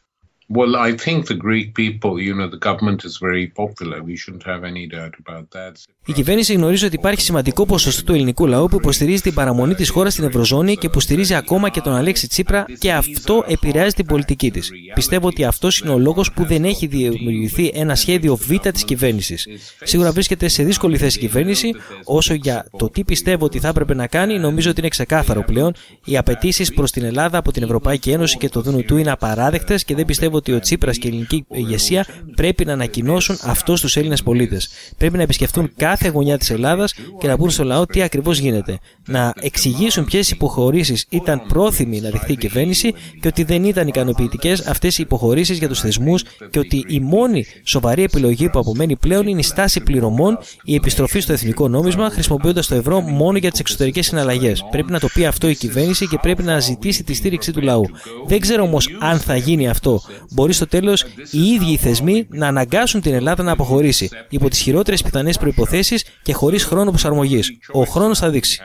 Well, 0.50 0.74
I 0.76 0.92
think 1.04 1.26
the 1.26 1.36
Greek 1.36 1.74
people, 1.74 2.18
you 2.18 2.34
know, 2.34 2.48
the 2.48 2.62
government 2.68 3.04
is 3.04 3.18
very 3.18 3.48
popular. 3.62 4.02
We 4.02 4.16
shouldn't 4.16 4.46
have 4.52 4.62
any 4.64 4.86
doubt 4.86 5.14
about 5.22 5.46
that. 5.50 5.74
Η 6.08 6.12
κυβέρνηση 6.12 6.52
γνωρίζει 6.54 6.84
ότι 6.84 6.94
υπάρχει 6.94 7.20
σημαντικό 7.20 7.66
ποσοστό 7.66 8.04
του 8.04 8.12
ελληνικού 8.12 8.46
λαού 8.46 8.68
που 8.68 8.76
υποστηρίζει 8.76 9.22
την 9.22 9.34
παραμονή 9.34 9.74
της 9.74 9.88
χώρας 9.90 10.12
στην 10.12 10.24
Ευρωζώνη 10.24 10.76
και 10.76 10.88
που 10.88 11.00
στηρίζει 11.00 11.34
ακόμα 11.34 11.68
και 11.68 11.80
τον 11.80 11.94
Αλέξη 11.94 12.28
Τσίπρα 12.28 12.64
και 12.78 12.92
αυτό 12.92 13.44
επηρεάζει 13.48 13.94
την 13.94 14.06
πολιτική 14.06 14.50
της. 14.50 14.70
Πιστεύω 14.94 15.26
ότι 15.26 15.44
αυτός 15.44 15.78
είναι 15.78 15.90
ο 15.90 15.98
λόγος 15.98 16.32
που 16.32 16.44
δεν 16.44 16.64
έχει 16.64 16.86
δημιουργηθεί 16.86 17.70
ένα 17.74 17.94
σχέδιο 17.94 18.36
Β 18.36 18.54
της 18.72 18.84
κυβέρνησης. 18.84 19.48
Σίγουρα 19.82 20.12
βρίσκεται 20.12 20.48
σε 20.48 20.62
δύσκολη 20.62 20.98
θέση 20.98 21.18
η 21.18 21.20
κυβέρνηση. 21.20 21.74
Όσο 22.04 22.34
για 22.34 22.66
το 22.78 22.90
τι 22.90 23.04
πιστεύω 23.04 23.44
ότι 23.44 23.58
θα 23.58 23.68
έπρεπε 23.68 23.94
να 23.94 24.06
κάνει, 24.06 24.38
νομίζω 24.38 24.70
ότι 24.70 24.80
είναι 24.80 24.88
ξεκάθαρο 24.88 25.42
πλέον. 25.42 25.74
Οι 26.04 26.16
απαιτήσεις 26.16 26.72
προς 26.72 26.90
την 26.90 27.04
Ελλάδα 27.04 27.38
από 27.38 27.52
την 27.52 27.62
Ευρωπαϊκή 27.62 28.10
Ένωση 28.10 28.36
και 28.36 28.48
το 28.48 28.60
ΔΝΤ 28.60 28.90
είναι 28.90 29.10
απαράδεκτες 29.10 29.84
και 29.84 29.94
δεν 29.94 30.04
πιστεύω 30.04 30.36
ότι 30.36 30.52
ο 30.52 30.60
Τσίπρας 30.60 30.98
και 30.98 31.06
η 31.06 31.10
ελληνική 31.10 31.44
ηγεσία 31.50 32.06
πρέπει 32.36 32.64
να 32.64 32.72
ανακοινώσουν 32.72 33.38
αυτό 33.42 33.76
στους 33.76 33.96
Έλληνες 33.96 34.22
πολίτες. 34.22 34.68
Πρέπει 34.96 35.16
να 35.16 35.22
επισκεφτούν 35.22 35.72
κάθε 35.76 35.96
γωνιά 36.06 36.38
της 36.38 36.50
Ελλάδας 36.50 36.94
και 37.18 37.26
να 37.26 37.36
πούν 37.36 37.50
στο 37.50 37.64
λαό 37.64 37.86
τι 37.86 38.02
ακριβώς 38.02 38.38
γίνεται. 38.38 38.78
Να 39.06 39.32
εξηγήσουν 39.40 40.04
ποιες 40.04 40.30
υποχωρήσεις 40.30 41.06
ήταν 41.08 41.42
πρόθυμοι 41.48 42.00
να 42.00 42.10
δεχθεί 42.10 42.32
η 42.32 42.36
κυβέρνηση 42.36 42.94
και 43.20 43.28
ότι 43.28 43.42
δεν 43.44 43.64
ήταν 43.64 43.88
ικανοποιητικές 43.88 44.66
αυτές 44.66 44.98
οι 44.98 45.02
υποχωρήσεις 45.02 45.58
για 45.58 45.68
τους 45.68 45.80
θεσμούς 45.80 46.22
και 46.50 46.58
ότι 46.58 46.84
η 46.88 47.00
μόνη 47.00 47.44
σοβαρή 47.64 48.02
επιλογή 48.02 48.48
που 48.48 48.58
απομένει 48.58 48.96
πλέον 48.96 49.26
είναι 49.26 49.40
η 49.40 49.42
στάση 49.42 49.80
πληρωμών, 49.80 50.38
η 50.64 50.74
επιστροφή 50.74 51.20
στο 51.20 51.32
εθνικό 51.32 51.68
νόμισμα 51.68 52.10
χρησιμοποιώντας 52.10 52.66
το 52.66 52.74
ευρώ 52.74 53.00
μόνο 53.00 53.38
για 53.38 53.50
τις 53.50 53.60
εξωτερικές 53.60 54.06
συναλλαγές. 54.06 54.64
Πρέπει 54.70 54.92
να 54.92 55.00
το 55.00 55.08
πει 55.14 55.26
αυτό 55.26 55.48
η 55.48 55.54
κυβέρνηση 55.54 56.06
και 56.06 56.18
πρέπει 56.22 56.42
να 56.42 56.60
ζητήσει 56.60 57.04
τη 57.04 57.14
στήριξη 57.14 57.52
του 57.52 57.60
λαού. 57.60 57.84
Δεν 58.26 58.40
ξέρω 58.40 58.62
όμως 58.62 58.88
αν 59.00 59.18
θα 59.18 59.36
γίνει 59.36 59.68
αυτό 59.68 60.00
μπορεί 60.30 60.52
στο 60.52 60.66
τέλος 60.66 61.02
οι 61.30 61.42
ίδιοι 61.42 61.72
οι 61.72 61.76
θεσμοί 61.76 62.26
να 62.30 62.46
αναγκάσουν 62.46 63.00
την 63.00 63.14
Ελλάδα 63.14 63.42
να 63.42 63.52
αποχωρήσει 63.52 64.08
υπό 64.28 64.48
τις 64.48 64.60
χειρότερες 64.60 65.02
πιθανές 65.02 65.38
προποθέσει 65.38 65.87
και 66.22 66.32
χωρίς 66.32 66.64
χρόνο 66.64 66.90
προσαρμογής. 66.90 67.58
Ο 67.72 67.82
χρόνος 67.82 68.18
θα 68.18 68.30
δείξει. 68.30 68.60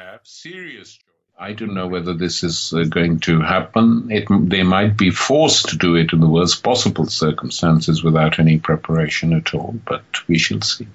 I 1.50 1.52
don't 1.60 1.74
know 1.74 1.88
whether 1.88 2.14
this 2.14 2.36
is 2.50 2.56
going 2.98 3.20
to 3.28 3.34
happen. 3.42 3.86
It, 4.18 4.26
they 4.54 4.64
might 4.64 4.96
be 4.96 5.12
forced 5.30 5.64
to 5.70 5.76
do 5.88 5.92
it 6.02 6.14
in 6.14 6.20
the 6.26 6.32
worst 6.38 6.64
possible 6.64 7.06
circumstances 7.26 7.98
without 8.08 8.34
any 8.44 8.58
preparation 8.70 9.28
at 9.40 9.48
all, 9.54 9.74
but 9.92 10.06
we 10.30 10.38
shall 10.38 10.62
see. 10.62 10.88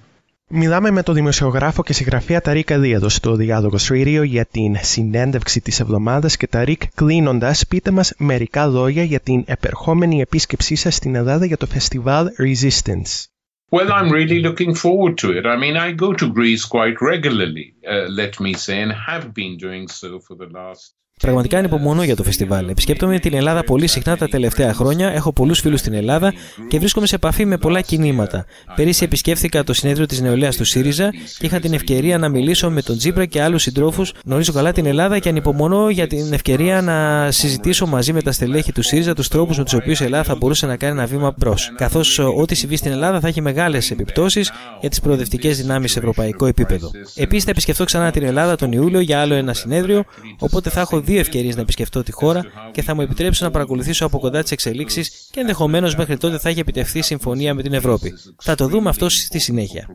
Μιλάμε 0.51 0.91
με 0.91 1.03
τον 1.03 1.15
δημοσιογράφο 1.15 1.83
και 1.83 1.93
συγγραφέα 1.93 2.41
Ταρίκ 2.41 2.71
Αδίαδο 2.71 3.09
στο 3.09 3.35
Διάλογο 3.35 3.77
Radio 3.89 4.23
για 4.25 4.45
την 4.45 4.75
συνέντευξη 4.81 5.61
της 5.61 5.79
εβδομάδας 5.79 6.37
και 6.37 6.47
Ταρίκ 6.47 6.81
κλείνοντας 6.95 7.67
πείτε 7.67 7.91
μας 7.91 8.13
μερικά 8.17 8.65
λόγια 8.65 9.03
για 9.03 9.19
την 9.19 9.43
επερχόμενη 9.45 10.21
επίσκεψή 10.21 10.75
σας 10.75 10.95
στην 10.95 11.15
Ελλάδα 11.15 11.45
για 11.45 11.57
το 11.57 11.65
φεστιβάλ 11.65 12.27
Resistance. 12.37 13.28
Well, 13.71 13.91
I'm 13.91 14.11
really 14.11 14.41
looking 14.41 14.73
forward 14.75 15.17
to 15.19 15.37
it. 15.37 15.45
I 15.45 15.55
mean, 15.55 15.77
I 15.77 15.91
go 15.91 16.13
to 16.13 16.33
Greece 16.33 16.65
quite 16.65 17.01
regularly, 17.01 17.75
uh, 17.87 18.07
let 18.09 18.39
me 18.39 18.53
say, 18.53 18.81
and 18.81 18.91
have 18.91 19.33
been 19.33 19.57
doing 19.57 19.87
so 19.87 20.19
for 20.19 20.35
the 20.35 20.47
last 20.47 20.95
Πραγματικά 21.21 21.57
ανυπομονώ 21.57 22.03
για 22.03 22.15
το 22.15 22.23
φεστιβάλ. 22.23 22.69
Επισκέπτομαι 22.69 23.19
την 23.19 23.33
Ελλάδα 23.33 23.63
πολύ 23.63 23.87
συχνά 23.87 24.17
τα 24.17 24.27
τελευταία 24.27 24.73
χρόνια, 24.73 25.11
έχω 25.11 25.33
πολλούς 25.33 25.59
φίλους 25.59 25.79
στην 25.79 25.93
Ελλάδα 25.93 26.33
και 26.67 26.79
βρίσκομαι 26.79 27.07
σε 27.07 27.15
επαφή 27.15 27.45
με 27.45 27.57
πολλά 27.57 27.81
κινήματα. 27.81 28.45
Πέρυσι 28.75 29.03
επισκέφθηκα 29.03 29.63
το 29.63 29.73
συνέδριο 29.73 30.05
της 30.05 30.21
νεολαίας 30.21 30.55
του 30.55 30.63
ΣΥΡΙΖΑ 30.63 31.09
και 31.37 31.45
είχα 31.45 31.59
την 31.59 31.73
ευκαιρία 31.73 32.17
να 32.17 32.29
μιλήσω 32.29 32.69
με 32.69 32.81
τον 32.81 32.97
Τζίπρα 32.97 33.25
και 33.25 33.41
άλλους 33.41 33.61
συντρόφους. 33.61 34.13
Γνωρίζω 34.25 34.51
καλά 34.51 34.71
την 34.71 34.85
Ελλάδα 34.85 35.19
και 35.19 35.29
ανυπομονώ 35.29 35.89
για 35.89 36.07
την 36.07 36.33
ευκαιρία 36.33 36.81
να 36.81 37.27
συζητήσω 37.31 37.85
μαζί 37.85 38.13
με 38.13 38.21
τα 38.21 38.31
στελέχη 38.31 38.71
του 38.71 38.81
ΣΥΡΙΖΑ 38.81 39.13
τους 39.13 39.27
τρόπους 39.27 39.57
με 39.57 39.63
τους 39.63 39.73
οποίους 39.73 39.99
η 39.99 40.03
Ελλάδα 40.03 40.23
θα 40.23 40.35
μπορούσε 40.35 40.65
να 40.65 40.75
κάνει 40.75 40.93
ένα 40.93 41.05
βήμα 41.05 41.33
μπρος. 41.37 41.71
Καθώς 41.75 42.19
ό,τι 42.19 42.55
συμβεί 42.55 42.75
στην 42.75 42.91
Ελλάδα 42.91 43.19
θα 43.19 43.27
έχει 43.27 43.41
μεγάλες 43.41 43.91
επιπτώσεις 43.91 44.51
για 44.79 44.89
τις 44.89 44.99
προοδευτικές 44.99 45.57
δυνάμεις 45.57 45.91
σε 45.91 45.99
ευρωπαϊκό 45.99 46.45
επίπεδο. 46.45 46.91
Επίσης 47.15 47.43
θα 47.43 47.51
επισκεφτώ 47.51 47.83
ξανά 47.83 48.11
την 48.11 48.23
Ελλάδα 48.23 48.55
τον 48.55 48.71
Ιούλιο 48.71 48.99
για 48.99 49.21
άλλο 49.21 49.33
ένα 49.33 49.53
συνέδριο, 49.53 50.03
οπότε 50.39 50.69
θα 50.69 50.79
έχω 50.79 51.01
δύο 51.09 51.19
ευκαιρίες 51.19 51.55
να 51.55 51.61
επισκεφτώ 51.61 52.03
τη 52.03 52.11
χώρα 52.11 52.45
και 52.71 52.81
θα 52.81 52.95
μου 52.95 53.01
επιτρέψει 53.01 53.43
να 53.43 53.51
παρακολουθήσω 53.51 54.05
από 54.05 54.19
κοντά 54.19 54.41
τις 54.41 54.51
εξελίξεις 54.51 55.29
και 55.31 55.39
ενδεχομένως 55.39 55.95
μέχρι 55.95 56.17
τότε 56.17 56.37
θα 56.37 56.49
έχει 56.49 56.59
επιτευχθεί 56.59 57.01
συμφωνία 57.01 57.53
με 57.53 57.61
την 57.61 57.73
Ευρώπη. 57.73 58.13
Θα 58.41 58.55
το 58.55 58.67
δούμε 58.67 58.89
αυτό 58.89 59.09
στη 59.09 59.39
συνέχεια. 59.39 59.87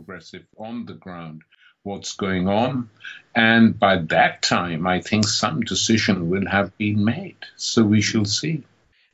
what's 1.92 2.12
going 2.26 2.46
on. 2.62 2.72
And 3.48 3.64
by 3.86 3.94
that 4.16 4.34
time, 4.56 4.80
I 4.96 4.98
think 5.08 5.22
some 5.42 5.58
decision 5.74 6.16
will 6.30 6.48
have 6.56 6.68
been 6.82 6.98
made. 7.12 7.40
So 7.70 7.78
we 7.92 8.00
shall 8.00 8.28
see. 8.40 8.58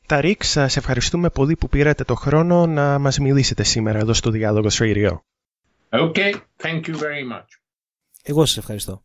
Ταρίκ, 0.05 0.43
σας 0.43 0.77
ευχαριστούμε 0.77 1.29
πολύ 1.29 1.55
που 1.55 1.69
πήρατε 1.69 2.03
το 2.03 2.15
χρόνο 2.15 2.65
να 2.65 2.99
μας 2.99 3.19
μιλήσετε 3.19 3.63
σήμερα 3.63 3.99
εδώ 3.99 4.13
στο 4.13 4.29
Διάλογος 4.29 4.79
Radio. 4.81 5.19
Okay, 5.89 6.33
thank 6.61 6.81
you 6.87 6.95
very 6.95 7.25
much. 7.33 7.47
Εγώ 8.23 8.45
σας 8.45 8.57
ευχαριστώ. 8.57 9.03